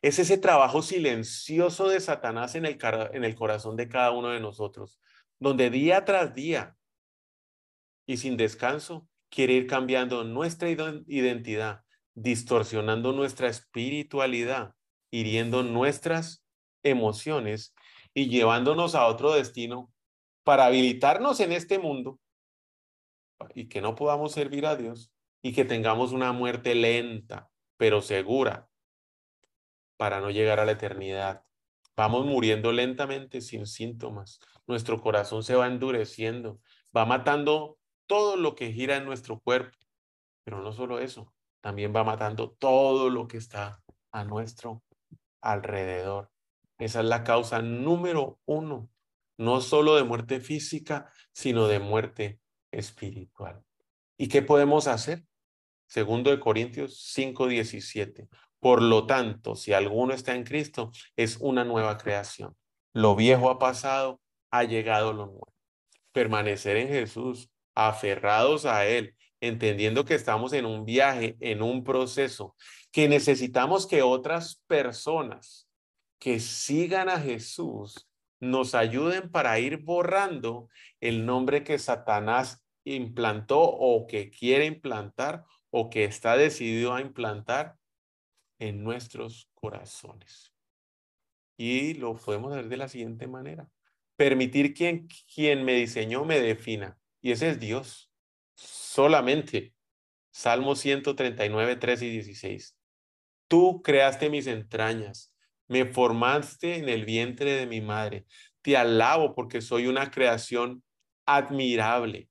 es 0.00 0.18
ese 0.18 0.38
trabajo 0.38 0.80
silencioso 0.80 1.86
de 1.86 2.00
Satanás 2.00 2.54
en 2.54 2.64
el, 2.64 2.78
en 3.12 3.24
el 3.24 3.34
corazón 3.34 3.76
de 3.76 3.90
cada 3.90 4.10
uno 4.12 4.30
de 4.30 4.40
nosotros, 4.40 4.98
donde 5.38 5.68
día 5.68 6.06
tras 6.06 6.34
día 6.34 6.74
y 8.06 8.16
sin 8.16 8.38
descanso 8.38 9.06
quiere 9.28 9.52
ir 9.52 9.66
cambiando 9.66 10.24
nuestra 10.24 10.70
identidad, 10.70 11.82
distorsionando 12.14 13.12
nuestra 13.12 13.48
espiritualidad 13.48 14.72
hiriendo 15.10 15.62
nuestras 15.62 16.42
emociones 16.82 17.74
y 18.16 18.30
llevándonos 18.30 18.94
a 18.94 19.06
otro 19.08 19.34
destino 19.34 19.92
para 20.42 20.64
habilitarnos 20.64 21.38
en 21.40 21.52
este 21.52 21.78
mundo 21.78 22.18
y 23.54 23.68
que 23.68 23.82
no 23.82 23.94
podamos 23.94 24.32
servir 24.32 24.64
a 24.64 24.74
Dios 24.74 25.12
y 25.42 25.52
que 25.52 25.66
tengamos 25.66 26.12
una 26.12 26.32
muerte 26.32 26.74
lenta, 26.74 27.50
pero 27.76 28.00
segura, 28.00 28.70
para 29.98 30.22
no 30.22 30.30
llegar 30.30 30.60
a 30.60 30.64
la 30.64 30.72
eternidad. 30.72 31.44
Vamos 31.94 32.24
muriendo 32.24 32.72
lentamente 32.72 33.42
sin 33.42 33.66
síntomas. 33.66 34.40
Nuestro 34.66 34.98
corazón 35.02 35.42
se 35.42 35.54
va 35.54 35.66
endureciendo, 35.66 36.58
va 36.96 37.04
matando 37.04 37.78
todo 38.06 38.38
lo 38.38 38.54
que 38.54 38.72
gira 38.72 38.96
en 38.96 39.04
nuestro 39.04 39.40
cuerpo. 39.40 39.76
Pero 40.42 40.62
no 40.62 40.72
solo 40.72 41.00
eso, 41.00 41.34
también 41.60 41.94
va 41.94 42.02
matando 42.02 42.52
todo 42.52 43.10
lo 43.10 43.28
que 43.28 43.36
está 43.36 43.82
a 44.10 44.24
nuestro 44.24 44.82
alrededor. 45.42 46.30
Esa 46.78 47.00
es 47.00 47.06
la 47.06 47.24
causa 47.24 47.62
número 47.62 48.38
uno, 48.44 48.90
no 49.38 49.60
solo 49.60 49.96
de 49.96 50.04
muerte 50.04 50.40
física, 50.40 51.10
sino 51.32 51.68
de 51.68 51.78
muerte 51.78 52.40
espiritual. 52.70 53.62
¿Y 54.18 54.28
qué 54.28 54.42
podemos 54.42 54.86
hacer? 54.86 55.24
Segundo 55.86 56.30
de 56.30 56.40
Corintios 56.40 56.98
5:17. 57.14 58.28
Por 58.60 58.82
lo 58.82 59.06
tanto, 59.06 59.54
si 59.54 59.72
alguno 59.72 60.12
está 60.12 60.34
en 60.34 60.44
Cristo, 60.44 60.90
es 61.16 61.38
una 61.40 61.64
nueva 61.64 61.98
creación. 61.98 62.56
Lo 62.92 63.14
viejo 63.14 63.50
ha 63.50 63.58
pasado, 63.58 64.20
ha 64.50 64.64
llegado 64.64 65.12
lo 65.12 65.26
nuevo. 65.26 65.52
Permanecer 66.12 66.76
en 66.76 66.88
Jesús, 66.88 67.50
aferrados 67.74 68.64
a 68.64 68.86
Él, 68.86 69.14
entendiendo 69.40 70.04
que 70.04 70.14
estamos 70.14 70.52
en 70.54 70.64
un 70.64 70.84
viaje, 70.84 71.36
en 71.40 71.62
un 71.62 71.84
proceso, 71.84 72.56
que 72.90 73.08
necesitamos 73.08 73.86
que 73.86 74.02
otras 74.02 74.62
personas 74.66 75.65
que 76.18 76.40
sigan 76.40 77.08
a 77.08 77.20
Jesús 77.20 78.08
nos 78.40 78.74
ayuden 78.74 79.30
para 79.30 79.58
ir 79.58 79.78
borrando 79.78 80.68
el 81.00 81.24
nombre 81.26 81.64
que 81.64 81.78
Satanás 81.78 82.62
implantó 82.84 83.60
o 83.60 84.06
que 84.06 84.30
quiere 84.30 84.66
implantar 84.66 85.44
o 85.70 85.90
que 85.90 86.04
está 86.04 86.36
decidido 86.36 86.94
a 86.94 87.00
implantar 87.00 87.76
en 88.58 88.82
nuestros 88.82 89.50
corazones. 89.54 90.52
Y 91.56 91.94
lo 91.94 92.14
podemos 92.14 92.52
hacer 92.52 92.68
de 92.68 92.76
la 92.76 92.88
siguiente 92.88 93.26
manera. 93.26 93.68
Permitir 94.16 94.74
quien, 94.74 95.08
quien 95.34 95.64
me 95.64 95.74
diseñó 95.74 96.24
me 96.24 96.40
defina. 96.40 96.98
Y 97.20 97.32
ese 97.32 97.50
es 97.50 97.60
Dios. 97.60 98.10
Solamente. 98.54 99.74
Salmo 100.30 100.76
139, 100.76 101.76
3 101.76 102.02
y 102.02 102.10
16. 102.10 102.76
Tú 103.48 103.80
creaste 103.82 104.28
mis 104.28 104.46
entrañas, 104.46 105.32
me 105.68 105.84
formaste 105.86 106.76
en 106.76 106.88
el 106.88 107.04
vientre 107.04 107.52
de 107.52 107.66
mi 107.66 107.80
madre. 107.80 108.26
Te 108.62 108.76
alabo 108.76 109.34
porque 109.34 109.60
soy 109.60 109.86
una 109.86 110.10
creación 110.10 110.82
admirable. 111.26 112.28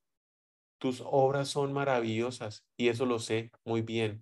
Tus 0.77 1.01
obras 1.05 1.49
son 1.49 1.73
maravillosas 1.73 2.65
y 2.77 2.89
eso 2.89 3.05
lo 3.05 3.19
sé 3.19 3.51
muy 3.63 3.81
bien. 3.81 4.21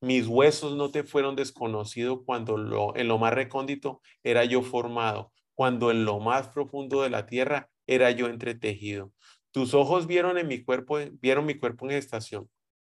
Mis 0.00 0.26
huesos 0.28 0.76
no 0.76 0.90
te 0.90 1.02
fueron 1.02 1.34
desconocidos 1.34 2.20
cuando 2.24 2.56
lo, 2.56 2.94
en 2.96 3.08
lo 3.08 3.18
más 3.18 3.34
recóndito 3.34 4.00
era 4.22 4.44
yo 4.44 4.62
formado, 4.62 5.32
cuando 5.54 5.90
en 5.90 6.04
lo 6.04 6.20
más 6.20 6.48
profundo 6.48 7.02
de 7.02 7.10
la 7.10 7.26
tierra 7.26 7.68
era 7.86 8.10
yo 8.12 8.28
entretejido. 8.28 9.12
Tus 9.50 9.74
ojos 9.74 10.06
vieron 10.06 10.38
en 10.38 10.46
mi 10.46 10.62
cuerpo, 10.62 10.98
vieron 11.20 11.46
mi 11.46 11.58
cuerpo 11.58 11.86
en 11.86 11.96
estación. 11.96 12.48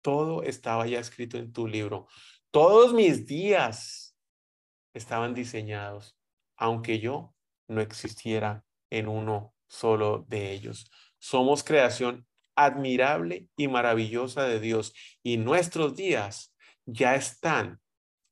Todo 0.01 0.43
estaba 0.43 0.87
ya 0.87 0.99
escrito 0.99 1.37
en 1.37 1.53
tu 1.53 1.67
libro. 1.67 2.07
Todos 2.51 2.93
mis 2.93 3.25
días 3.25 4.08
estaban 4.93 5.33
diseñados, 5.33 6.17
aunque 6.57 6.99
yo 6.99 7.33
no 7.67 7.81
existiera 7.81 8.63
en 8.89 9.07
uno 9.07 9.53
solo 9.67 10.25
de 10.27 10.51
ellos. 10.51 10.89
Somos 11.19 11.63
creación 11.63 12.27
admirable 12.55 13.47
y 13.55 13.67
maravillosa 13.67 14.43
de 14.43 14.59
Dios 14.59 14.93
y 15.23 15.37
nuestros 15.37 15.95
días 15.95 16.53
ya 16.85 17.15
están 17.15 17.79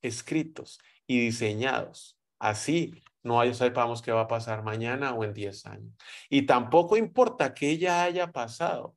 escritos 0.02 0.80
y 1.06 1.20
diseñados. 1.20 2.18
Así 2.40 3.04
no 3.24 3.54
sepamos 3.54 4.02
qué 4.02 4.12
va 4.12 4.22
a 4.22 4.28
pasar 4.28 4.64
mañana 4.64 5.14
o 5.14 5.24
en 5.24 5.34
10 5.34 5.66
años. 5.66 5.94
Y 6.30 6.44
tampoco 6.44 6.98
importa 6.98 7.54
que 7.54 7.78
ya 7.78 8.04
haya 8.04 8.32
pasado. 8.32 8.96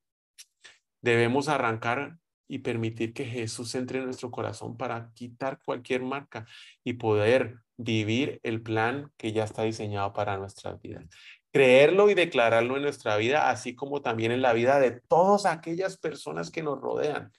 Debemos 1.02 1.48
arrancar 1.48 2.19
y 2.50 2.58
permitir 2.58 3.14
que 3.14 3.24
Jesús 3.24 3.76
entre 3.76 4.00
en 4.00 4.06
nuestro 4.06 4.32
corazón 4.32 4.76
para 4.76 5.12
quitar 5.14 5.60
cualquier 5.64 6.02
marca 6.02 6.48
y 6.82 6.94
poder 6.94 7.60
vivir 7.76 8.40
el 8.42 8.60
plan 8.60 9.12
que 9.16 9.32
ya 9.32 9.44
está 9.44 9.62
diseñado 9.62 10.12
para 10.12 10.36
nuestras 10.36 10.80
vidas. 10.82 11.04
creerlo 11.52 12.10
y 12.10 12.14
declararlo 12.14 12.76
en 12.76 12.82
nuestra 12.82 13.16
vida, 13.16 13.50
así 13.50 13.74
como 13.74 14.02
también 14.02 14.30
en 14.32 14.42
la 14.42 14.52
vida 14.52 14.78
de 14.78 14.92
todas 14.92 15.46
aquellas 15.46 15.96
personas 15.96 16.50
que 16.50 16.62
nos 16.62 16.80
rodean. 16.80 17.32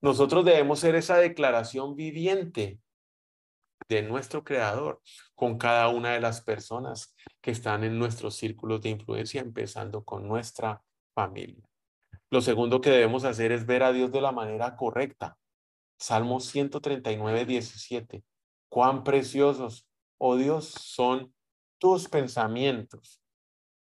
Nosotros 0.00 0.44
debemos 0.44 0.80
ser 0.80 0.94
esa 0.94 1.18
declaración 1.18 1.94
viviente 1.94 2.78
de 3.88 4.02
nuestro 4.02 4.44
creador 4.44 5.02
con 5.34 5.58
cada 5.58 5.88
una 5.88 6.12
de 6.12 6.20
las 6.20 6.40
personas 6.40 7.14
que 7.42 7.50
están 7.50 7.84
en 7.84 7.98
nuestros 7.98 8.36
círculos 8.36 8.80
de 8.80 8.90
influencia, 8.90 9.40
empezando 9.40 10.02
con 10.04 10.26
nuestra 10.26 10.82
familia. 11.14 11.67
Lo 12.30 12.40
segundo 12.40 12.80
que 12.80 12.90
debemos 12.90 13.24
hacer 13.24 13.52
es 13.52 13.66
ver 13.66 13.82
a 13.82 13.92
Dios 13.92 14.12
de 14.12 14.20
la 14.20 14.32
manera 14.32 14.76
correcta. 14.76 15.38
Salmo 15.98 16.40
139, 16.40 17.46
17. 17.46 18.22
Cuán 18.68 19.02
preciosos, 19.02 19.88
oh 20.18 20.36
Dios, 20.36 20.66
son 20.66 21.32
tus 21.78 22.08
pensamientos. 22.08 23.22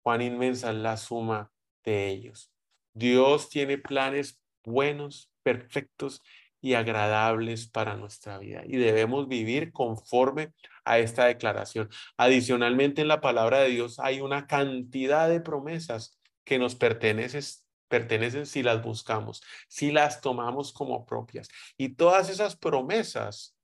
Cuán 0.01 0.21
inmensa 0.21 0.71
es 0.71 0.77
la 0.77 0.97
suma 0.97 1.51
de 1.83 2.09
ellos. 2.09 2.51
Dios 2.93 3.49
tiene 3.49 3.77
planes 3.77 4.41
buenos, 4.63 5.31
perfectos 5.43 6.21
y 6.61 6.75
agradables 6.75 7.67
para 7.67 7.97
nuestra 7.97 8.37
vida 8.37 8.63
y 8.65 8.77
debemos 8.77 9.27
vivir 9.27 9.73
conforme 9.73 10.53
a 10.85 10.97
esta 10.97 11.25
declaración. 11.25 11.89
Adicionalmente 12.15 13.01
en 13.01 13.09
la 13.09 13.19
palabra 13.19 13.59
de 13.59 13.69
Dios 13.69 13.99
hay 13.99 14.21
una 14.21 14.47
cantidad 14.47 15.27
de 15.27 15.41
promesas 15.41 16.17
que 16.45 16.59
nos 16.59 16.75
pertenecen, 16.75 17.41
pertenecen 17.93 18.47
si 18.47 18.63
las 18.63 18.81
buscamos, 18.81 19.43
si 19.67 19.91
las 19.91 20.19
tomamos 20.19 20.73
como 20.73 21.05
propias. 21.05 21.47
Y 21.77 21.89
todas 21.89 22.27
esas 22.31 22.55
promesas 22.55 23.55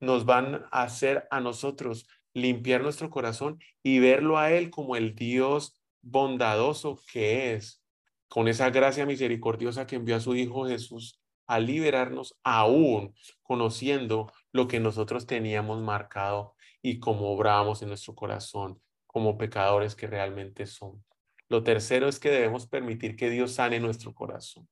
nos 0.00 0.24
van 0.24 0.64
a 0.70 0.84
hacer 0.84 1.28
a 1.30 1.40
nosotros 1.40 2.08
limpiar 2.32 2.80
nuestro 2.80 3.10
corazón 3.10 3.58
y 3.82 3.98
verlo 3.98 4.38
a 4.38 4.50
Él 4.50 4.70
como 4.70 4.96
el 4.96 5.14
Dios 5.14 5.78
bondadoso 6.00 6.98
que 7.12 7.52
es, 7.52 7.82
con 8.28 8.48
esa 8.48 8.70
gracia 8.70 9.04
misericordiosa 9.04 9.86
que 9.86 9.96
envió 9.96 10.16
a 10.16 10.20
su 10.20 10.34
Hijo 10.34 10.66
Jesús 10.66 11.20
a 11.46 11.60
liberarnos 11.60 12.34
aún 12.44 13.14
conociendo 13.42 14.32
lo 14.52 14.68
que 14.68 14.80
nosotros 14.80 15.26
teníamos 15.26 15.82
marcado 15.82 16.54
y 16.80 16.98
cómo 16.98 17.30
obrábamos 17.30 17.82
en 17.82 17.88
nuestro 17.88 18.14
corazón 18.14 18.80
como 19.06 19.36
pecadores 19.36 19.94
que 19.94 20.06
realmente 20.06 20.64
somos. 20.64 21.05
Lo 21.48 21.62
tercero 21.62 22.08
es 22.08 22.18
que 22.18 22.30
debemos 22.30 22.66
permitir 22.66 23.16
que 23.16 23.30
Dios 23.30 23.52
sane 23.52 23.80
nuestro 23.80 24.14
corazón 24.14 24.68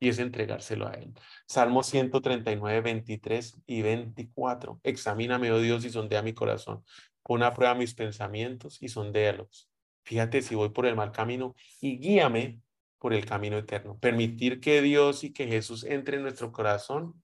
y 0.00 0.08
es 0.08 0.18
entregárselo 0.18 0.86
a 0.86 0.92
Él. 0.92 1.12
Salmo 1.46 1.82
139, 1.82 2.80
23 2.80 3.62
y 3.66 3.82
24. 3.82 4.80
Examíname, 4.82 5.50
oh 5.50 5.60
Dios, 5.60 5.84
y 5.84 5.90
sondea 5.90 6.22
mi 6.22 6.34
corazón. 6.34 6.84
Pon 7.22 7.42
a 7.42 7.52
prueba 7.52 7.74
mis 7.74 7.94
pensamientos 7.94 8.80
y 8.80 8.88
sondéalos. 8.88 9.70
Fíjate 10.04 10.42
si 10.42 10.54
voy 10.54 10.70
por 10.70 10.86
el 10.86 10.96
mal 10.96 11.12
camino 11.12 11.54
y 11.80 11.98
guíame 11.98 12.60
por 12.98 13.12
el 13.12 13.26
camino 13.26 13.58
eterno. 13.58 13.98
Permitir 13.98 14.60
que 14.60 14.82
Dios 14.82 15.24
y 15.24 15.32
que 15.32 15.46
Jesús 15.46 15.84
entre 15.84 16.16
en 16.16 16.22
nuestro 16.22 16.52
corazón, 16.52 17.22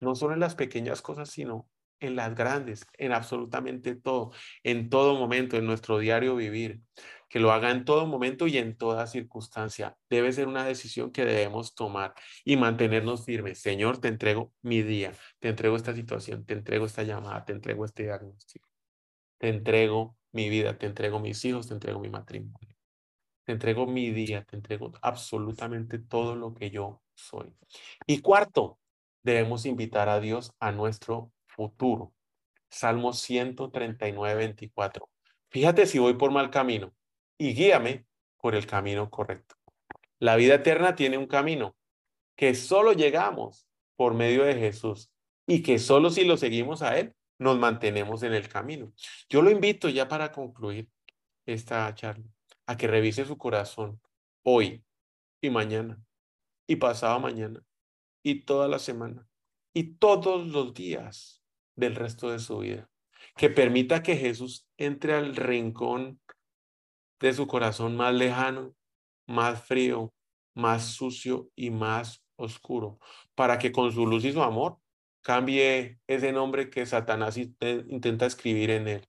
no 0.00 0.14
solo 0.14 0.34
en 0.34 0.40
las 0.40 0.54
pequeñas 0.54 1.02
cosas, 1.02 1.30
sino 1.30 1.68
en 2.00 2.16
las 2.16 2.34
grandes, 2.34 2.86
en 2.94 3.12
absolutamente 3.12 3.94
todo, 3.96 4.32
en 4.62 4.88
todo 4.88 5.16
momento, 5.16 5.56
en 5.56 5.66
nuestro 5.66 5.98
diario 5.98 6.36
vivir. 6.36 6.80
Que 7.28 7.40
lo 7.40 7.52
haga 7.52 7.70
en 7.70 7.84
todo 7.84 8.06
momento 8.06 8.46
y 8.46 8.58
en 8.58 8.76
toda 8.76 9.06
circunstancia. 9.06 9.96
Debe 10.08 10.32
ser 10.32 10.48
una 10.48 10.64
decisión 10.64 11.10
que 11.10 11.24
debemos 11.24 11.74
tomar 11.74 12.14
y 12.44 12.56
mantenernos 12.56 13.24
firmes. 13.24 13.60
Señor, 13.60 13.98
te 13.98 14.08
entrego 14.08 14.52
mi 14.62 14.82
día, 14.82 15.12
te 15.38 15.48
entrego 15.48 15.76
esta 15.76 15.94
situación, 15.94 16.44
te 16.44 16.54
entrego 16.54 16.86
esta 16.86 17.02
llamada, 17.02 17.44
te 17.44 17.52
entrego 17.52 17.84
este 17.84 18.04
diagnóstico. 18.04 18.68
Te 19.38 19.48
entrego 19.48 20.16
mi 20.32 20.48
vida, 20.48 20.78
te 20.78 20.86
entrego 20.86 21.20
mis 21.20 21.44
hijos, 21.44 21.68
te 21.68 21.74
entrego 21.74 22.00
mi 22.00 22.08
matrimonio. 22.08 22.76
Te 23.44 23.52
entrego 23.52 23.86
mi 23.86 24.10
día, 24.10 24.44
te 24.44 24.56
entrego 24.56 24.92
absolutamente 25.00 25.98
todo 25.98 26.34
lo 26.36 26.54
que 26.54 26.70
yo 26.70 27.02
soy. 27.14 27.54
Y 28.06 28.20
cuarto, 28.20 28.78
debemos 29.22 29.64
invitar 29.66 30.08
a 30.08 30.20
Dios 30.20 30.52
a 30.60 30.72
nuestro 30.72 31.32
futuro. 31.46 32.12
Salmo 32.68 33.12
139, 33.12 34.34
24. 34.34 35.08
Fíjate 35.50 35.86
si 35.86 35.98
voy 35.98 36.14
por 36.14 36.30
mal 36.30 36.50
camino 36.50 36.92
y 37.38 37.54
guíame 37.54 38.04
por 38.36 38.54
el 38.54 38.66
camino 38.66 39.08
correcto. 39.08 39.54
La 40.18 40.36
vida 40.36 40.56
eterna 40.56 40.96
tiene 40.96 41.16
un 41.16 41.26
camino 41.26 41.76
que 42.36 42.54
solo 42.54 42.92
llegamos 42.92 43.68
por 43.96 44.14
medio 44.14 44.44
de 44.44 44.54
Jesús 44.54 45.12
y 45.46 45.62
que 45.62 45.78
solo 45.78 46.10
si 46.10 46.24
lo 46.24 46.36
seguimos 46.36 46.82
a 46.82 46.98
Él 46.98 47.14
nos 47.38 47.58
mantenemos 47.58 48.22
en 48.22 48.34
el 48.34 48.48
camino. 48.48 48.92
Yo 49.28 49.42
lo 49.42 49.50
invito 49.50 49.88
ya 49.88 50.08
para 50.08 50.32
concluir 50.32 50.88
esta 51.46 51.92
charla 51.94 52.26
a 52.66 52.76
que 52.76 52.86
revise 52.86 53.24
su 53.24 53.38
corazón 53.38 54.00
hoy 54.42 54.84
y 55.40 55.50
mañana 55.50 56.02
y 56.66 56.76
pasado 56.76 57.18
mañana 57.20 57.64
y 58.22 58.42
toda 58.42 58.68
la 58.68 58.78
semana 58.78 59.26
y 59.72 59.94
todos 59.94 60.46
los 60.48 60.74
días 60.74 61.42
del 61.76 61.94
resto 61.94 62.30
de 62.30 62.40
su 62.40 62.58
vida. 62.58 62.90
Que 63.36 63.50
permita 63.50 64.02
que 64.02 64.16
Jesús 64.16 64.68
entre 64.76 65.14
al 65.14 65.36
rincón 65.36 66.20
de 67.20 67.32
su 67.32 67.46
corazón 67.46 67.96
más 67.96 68.14
lejano, 68.14 68.74
más 69.26 69.62
frío, 69.64 70.12
más 70.54 70.84
sucio 70.84 71.48
y 71.54 71.70
más 71.70 72.24
oscuro, 72.36 72.98
para 73.34 73.58
que 73.58 73.72
con 73.72 73.92
su 73.92 74.06
luz 74.06 74.24
y 74.24 74.32
su 74.32 74.42
amor 74.42 74.78
cambie 75.22 75.98
ese 76.06 76.32
nombre 76.32 76.70
que 76.70 76.86
Satanás 76.86 77.36
intenta 77.36 78.26
escribir 78.26 78.70
en 78.70 78.88
él. 78.88 79.08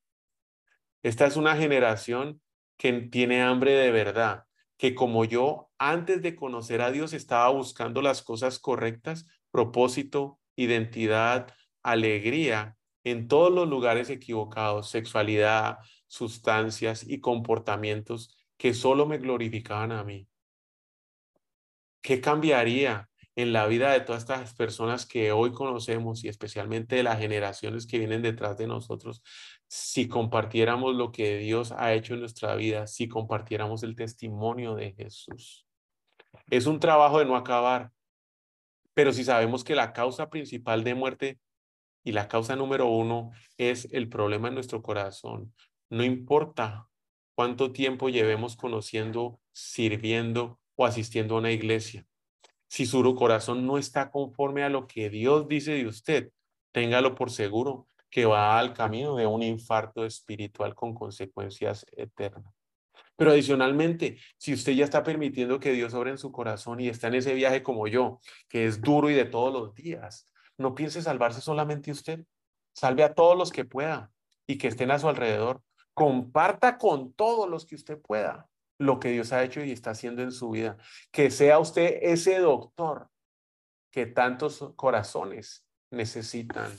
Esta 1.04 1.26
es 1.26 1.38
una 1.38 1.56
generación 1.56 2.42
que 2.78 2.92
tiene 2.94 3.42
hambre 3.42 3.74
de 3.74 3.92
verdad, 3.92 4.46
que 4.78 4.96
como 4.96 5.26
yo 5.26 5.70
antes 5.78 6.22
de 6.22 6.36
conocer 6.36 6.82
a 6.82 6.92
Dios 6.92 7.14
estaba 7.14 7.50
buscando 7.50 8.02
las 8.02 8.22
cosas 8.22 8.60
correctas, 8.60 9.26
propósito, 9.52 10.40
identidad, 10.56 11.54
alegría 11.84 12.76
en 13.04 13.28
todos 13.28 13.52
los 13.52 13.68
lugares 13.68 14.10
equivocados, 14.10 14.90
sexualidad, 14.90 15.78
sustancias 16.10 17.08
y 17.08 17.22
comportamientos 17.22 18.38
que 18.58 18.74
solo 18.74 19.06
me 19.06 19.20
glorificaban 19.20 19.94
a 19.94 20.04
mí. 20.04 20.28
¿Qué 22.02 22.20
cambiaría 22.20 23.10
en 23.36 23.54
la 23.54 23.68
vida 23.68 23.92
de 23.94 24.02
todas 24.02 24.24
estas 24.24 24.54
personas 24.54 25.06
que 25.06 25.32
hoy 25.32 25.54
conocemos 25.54 26.26
y 26.26 26.28
especialmente 26.28 26.98
de 26.98 27.04
las 27.04 27.20
generaciones 27.20 27.88
que 27.88 28.00
vienen 28.00 28.22
detrás 28.22 28.58
de 28.58 28.68
nosotros, 28.68 29.24
si 29.68 30.10
compartiéramos 30.10 30.96
lo 30.96 31.14
que 31.14 31.38
Dios 31.38 31.72
ha 31.72 31.94
hecho 31.94 32.16
en 32.16 32.20
nuestra 32.20 32.56
vida, 32.56 32.86
si 32.88 33.08
compartiéramos 33.08 33.84
el 33.84 33.96
testimonio 33.96 34.76
de 34.76 34.92
Jesús. 34.92 35.66
Es 36.50 36.66
un 36.66 36.82
trabajo 36.82 37.20
de 37.20 37.26
no 37.26 37.38
acabar, 37.38 37.92
pero 38.94 39.14
si 39.14 39.24
sabemos 39.24 39.64
que 39.64 39.76
la 39.76 39.94
causa 39.94 40.30
principal 40.30 40.84
de 40.84 40.96
muerte 40.96 41.40
y 42.04 42.12
la 42.12 42.28
causa 42.28 42.58
número 42.58 42.88
uno 42.88 43.32
es 43.58 43.88
el 43.94 44.10
problema 44.10 44.50
en 44.50 44.56
nuestro 44.56 44.82
corazón, 44.82 45.54
no 45.90 46.04
importa 46.04 46.88
cuánto 47.36 47.72
tiempo 47.72 48.10
llevemos 48.10 48.56
conociendo, 48.56 49.40
sirviendo 49.52 50.60
o 50.76 50.86
asistiendo 50.86 51.36
a 51.36 51.40
una 51.40 51.52
iglesia 51.52 52.06
si 52.70 52.86
su 52.86 53.16
corazón 53.16 53.66
no 53.66 53.78
está 53.78 54.12
conforme 54.12 54.64
a 54.64 54.70
lo 54.70 54.88
que 54.88 55.10
Dios 55.10 55.48
dice 55.48 55.72
de 55.72 55.88
usted, 55.88 56.32
téngalo 56.72 57.16
por 57.16 57.32
seguro 57.32 57.88
que 58.12 58.26
va 58.26 58.60
al 58.60 58.74
camino 58.74 59.16
de 59.16 59.26
un 59.26 59.44
infarto 59.44 60.06
espiritual 60.06 60.76
con 60.76 60.94
consecuencias 60.94 61.86
eternas. 61.92 62.54
Pero 63.16 63.32
adicionalmente, 63.32 64.18
si 64.38 64.54
usted 64.54 64.74
ya 64.74 64.86
está 64.86 65.04
permitiendo 65.04 65.60
que 65.60 65.74
Dios 65.74 65.94
obre 65.94 66.12
en 66.12 66.18
su 66.18 66.32
corazón 66.32 66.80
y 66.80 66.88
está 66.88 67.08
en 67.08 67.16
ese 67.16 67.34
viaje 67.34 67.64
como 67.64 67.88
yo, 67.88 68.20
que 68.48 68.66
es 68.66 68.82
duro 68.82 69.10
y 69.10 69.14
de 69.14 69.26
todos 69.26 69.52
los 69.52 69.74
días, 69.74 70.26
no 70.58 70.74
piense 70.74 71.02
salvarse 71.02 71.42
solamente 71.42 71.92
usted. 71.92 72.24
Salve 72.74 73.04
a 73.04 73.14
todos 73.14 73.38
los 73.38 73.52
que 73.52 73.66
pueda 73.66 74.12
y 74.48 74.58
que 74.58 74.68
estén 74.68 74.92
a 74.92 75.00
su 75.00 75.10
alrededor. 75.10 75.62
Comparta 76.00 76.78
con 76.78 77.14
todos 77.14 77.50
los 77.50 77.66
que 77.66 77.76
usted 77.76 78.00
pueda 78.00 78.50
lo 78.80 79.00
que 79.00 79.10
Dios 79.10 79.34
ha 79.34 79.44
hecho 79.44 79.62
y 79.62 79.72
está 79.72 79.92
haciendo 79.92 80.22
en 80.22 80.32
su 80.32 80.52
vida. 80.52 80.78
Que 81.12 81.30
sea 81.30 81.60
usted 81.60 82.00
ese 82.02 82.40
doctor 82.40 83.10
que 83.92 84.06
tantos 84.06 84.74
corazones 84.76 85.66
necesitan 85.92 86.72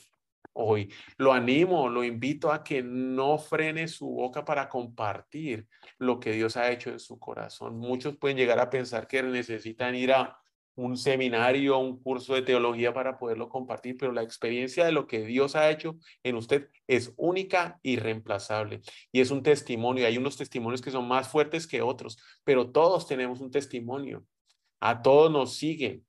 hoy. 0.54 0.92
Lo 1.18 1.32
animo, 1.32 1.88
lo 1.88 2.02
invito 2.02 2.50
a 2.50 2.64
que 2.64 2.82
no 2.82 3.38
frene 3.38 3.88
su 3.88 4.08
boca 4.08 4.44
para 4.44 4.68
compartir 4.68 5.68
lo 5.98 6.18
que 6.18 6.32
Dios 6.32 6.56
ha 6.56 6.70
hecho 6.70 6.90
en 6.90 6.98
su 6.98 7.18
corazón. 7.18 7.76
Muchos 7.78 8.16
pueden 8.16 8.38
llegar 8.38 8.58
a 8.58 8.70
pensar 8.70 9.06
que 9.06 9.22
necesitan 9.22 9.94
ir 9.94 10.12
a 10.12 10.40
un 10.74 10.96
seminario, 10.96 11.78
un 11.78 12.00
curso 12.00 12.34
de 12.34 12.42
teología 12.42 12.92
para 12.94 13.18
poderlo 13.18 13.48
compartir, 13.48 13.96
pero 13.98 14.12
la 14.12 14.22
experiencia 14.22 14.84
de 14.84 14.92
lo 14.92 15.06
que 15.06 15.24
Dios 15.24 15.56
ha 15.56 15.70
hecho 15.70 15.96
en 16.22 16.36
usted 16.36 16.68
es 16.86 17.12
única 17.16 17.78
y 17.82 17.96
reemplazable. 17.96 18.80
Y 19.12 19.20
es 19.20 19.30
un 19.30 19.42
testimonio. 19.42 20.06
Hay 20.06 20.18
unos 20.18 20.36
testimonios 20.36 20.80
que 20.80 20.90
son 20.90 21.06
más 21.06 21.28
fuertes 21.28 21.66
que 21.66 21.82
otros, 21.82 22.18
pero 22.44 22.70
todos 22.70 23.06
tenemos 23.06 23.40
un 23.40 23.50
testimonio. 23.50 24.24
A 24.80 25.02
todos 25.02 25.30
nos 25.30 25.56
siguen. 25.56 26.06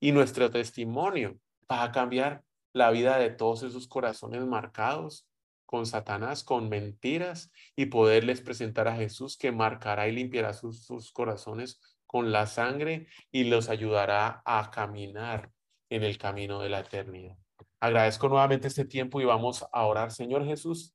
Y 0.00 0.12
nuestro 0.12 0.50
testimonio 0.50 1.38
va 1.70 1.82
a 1.82 1.92
cambiar 1.92 2.44
la 2.72 2.90
vida 2.90 3.18
de 3.18 3.30
todos 3.30 3.62
esos 3.64 3.88
corazones 3.88 4.44
marcados 4.46 5.26
con 5.66 5.84
Satanás, 5.84 6.44
con 6.44 6.68
mentiras 6.68 7.50
y 7.76 7.86
poderles 7.86 8.40
presentar 8.40 8.88
a 8.88 8.96
Jesús 8.96 9.36
que 9.36 9.52
marcará 9.52 10.08
y 10.08 10.12
limpiará 10.12 10.54
sus, 10.54 10.86
sus 10.86 11.12
corazones 11.12 11.80
con 12.08 12.32
la 12.32 12.46
sangre 12.46 13.06
y 13.30 13.44
los 13.44 13.68
ayudará 13.68 14.42
a 14.46 14.70
caminar 14.70 15.52
en 15.90 16.02
el 16.02 16.16
camino 16.16 16.58
de 16.58 16.70
la 16.70 16.80
eternidad. 16.80 17.36
Agradezco 17.80 18.30
nuevamente 18.30 18.66
este 18.66 18.86
tiempo 18.86 19.20
y 19.20 19.26
vamos 19.26 19.66
a 19.70 19.84
orar. 19.84 20.10
Señor 20.10 20.46
Jesús, 20.46 20.94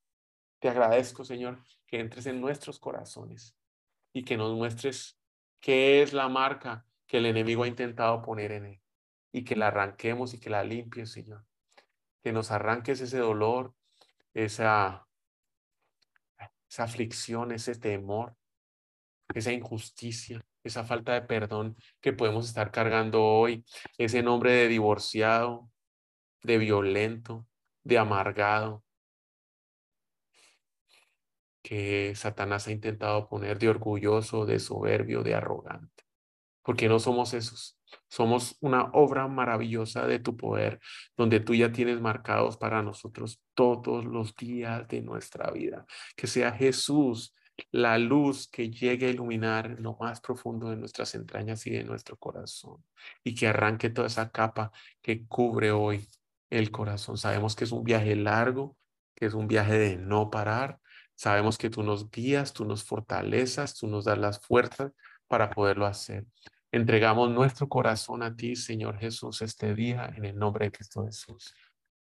te 0.59 0.69
agradezco, 0.69 1.23
Señor, 1.23 1.63
que 1.85 1.99
entres 1.99 2.25
en 2.25 2.41
nuestros 2.41 2.79
corazones 2.79 3.55
y 4.11 4.23
que 4.23 4.37
nos 4.37 4.55
muestres 4.55 5.19
qué 5.59 6.01
es 6.01 6.13
la 6.13 6.29
marca 6.29 6.83
que 7.05 7.19
el 7.19 7.27
enemigo 7.27 7.63
ha 7.63 7.67
intentado 7.67 8.23
poner 8.23 8.51
en 8.51 8.65
él 8.65 8.81
y 9.31 9.43
que 9.43 9.55
la 9.55 9.67
arranquemos 9.67 10.33
y 10.33 10.39
que 10.39 10.49
la 10.49 10.63
limpies, 10.63 11.11
Señor. 11.11 11.45
Que 12.23 12.31
nos 12.31 12.49
arranques 12.49 13.01
ese 13.01 13.19
dolor, 13.19 13.75
esa, 14.33 15.07
esa 16.67 16.83
aflicción, 16.83 17.51
ese 17.51 17.75
temor, 17.75 18.35
esa 19.35 19.51
injusticia, 19.51 20.43
esa 20.63 20.83
falta 20.83 21.13
de 21.13 21.21
perdón 21.21 21.75
que 22.01 22.13
podemos 22.13 22.47
estar 22.47 22.71
cargando 22.71 23.23
hoy, 23.23 23.65
ese 23.97 24.23
nombre 24.23 24.51
de 24.53 24.67
divorciado, 24.67 25.69
de 26.43 26.57
violento, 26.57 27.47
de 27.83 27.97
amargado, 27.97 28.83
que 31.63 32.13
Satanás 32.15 32.67
ha 32.67 32.71
intentado 32.71 33.27
poner 33.29 33.57
de 33.57 33.69
orgulloso, 33.69 34.45
de 34.45 34.59
soberbio, 34.59 35.23
de 35.23 35.33
arrogante. 35.33 36.03
Porque 36.61 36.87
no 36.87 36.99
somos 36.99 37.33
esos. 37.33 37.79
Somos 38.09 38.57
una 38.59 38.85
obra 38.93 39.27
maravillosa 39.27 40.07
de 40.07 40.19
tu 40.19 40.35
poder, 40.35 40.79
donde 41.15 41.39
tú 41.39 41.55
ya 41.55 41.71
tienes 41.71 42.01
marcados 42.01 42.57
para 42.57 42.81
nosotros 42.81 43.41
todos 43.53 44.05
los 44.05 44.35
días 44.35 44.87
de 44.87 45.01
nuestra 45.01 45.51
vida. 45.51 45.85
Que 46.15 46.27
sea 46.27 46.51
Jesús 46.51 47.33
la 47.71 47.97
luz 47.97 48.47
que 48.47 48.69
llegue 48.69 49.07
a 49.07 49.09
iluminar 49.09 49.79
lo 49.79 49.95
más 49.99 50.21
profundo 50.21 50.69
de 50.69 50.75
nuestras 50.75 51.13
entrañas 51.15 51.65
y 51.67 51.71
de 51.71 51.83
nuestro 51.83 52.17
corazón 52.17 52.83
y 53.23 53.35
que 53.35 53.47
arranque 53.47 53.89
toda 53.89 54.07
esa 54.07 54.31
capa 54.31 54.71
que 55.01 55.25
cubre 55.27 55.71
hoy 55.71 56.07
el 56.49 56.71
corazón. 56.71 57.17
Sabemos 57.17 57.55
que 57.55 57.65
es 57.65 57.71
un 57.71 57.83
viaje 57.83 58.15
largo, 58.15 58.77
que 59.15 59.27
es 59.27 59.33
un 59.33 59.47
viaje 59.47 59.77
de 59.77 59.97
no 59.97 60.29
parar. 60.29 60.79
Sabemos 61.15 61.57
que 61.57 61.69
tú 61.69 61.83
nos 61.83 62.09
guías, 62.09 62.53
tú 62.53 62.65
nos 62.65 62.83
fortalezas, 62.83 63.75
tú 63.75 63.87
nos 63.87 64.05
das 64.05 64.17
las 64.17 64.39
fuerzas 64.39 64.91
para 65.27 65.49
poderlo 65.51 65.85
hacer. 65.85 66.25
Entregamos 66.71 67.29
nuestro 67.29 67.69
corazón 67.69 68.23
a 68.23 68.35
ti, 68.35 68.55
Señor 68.55 68.97
Jesús, 68.97 69.43
este 69.43 69.75
día 69.75 70.11
en 70.15 70.25
el 70.25 70.37
nombre 70.37 70.65
de 70.65 70.71
Cristo 70.71 71.05
Jesús. 71.05 71.53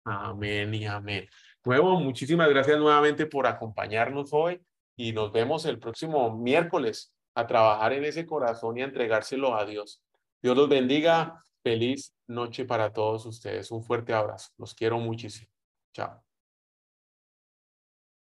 Amén 0.04 0.74
y 0.74 0.86
amén. 0.86 1.26
Nuevo, 1.64 1.98
muchísimas 2.00 2.48
gracias 2.50 2.78
nuevamente 2.78 3.26
por 3.26 3.46
acompañarnos 3.46 4.30
hoy 4.32 4.60
y 4.98 5.12
nos 5.12 5.32
vemos 5.32 5.64
el 5.64 5.78
próximo 5.78 6.36
miércoles 6.36 7.14
a 7.34 7.46
trabajar 7.46 7.92
en 7.92 8.04
ese 8.04 8.26
corazón 8.26 8.76
y 8.76 8.82
a 8.82 8.84
entregárselo 8.84 9.54
a 9.56 9.64
Dios. 9.64 10.02
Dios 10.42 10.56
los 10.56 10.68
bendiga. 10.68 11.40
Feliz 11.62 12.12
noche 12.26 12.64
para 12.64 12.92
todos 12.92 13.24
ustedes. 13.24 13.70
Un 13.70 13.82
fuerte 13.82 14.12
abrazo. 14.12 14.50
Los 14.58 14.74
quiero 14.74 14.98
muchísimo. 14.98 15.50
Chao. 15.92 16.27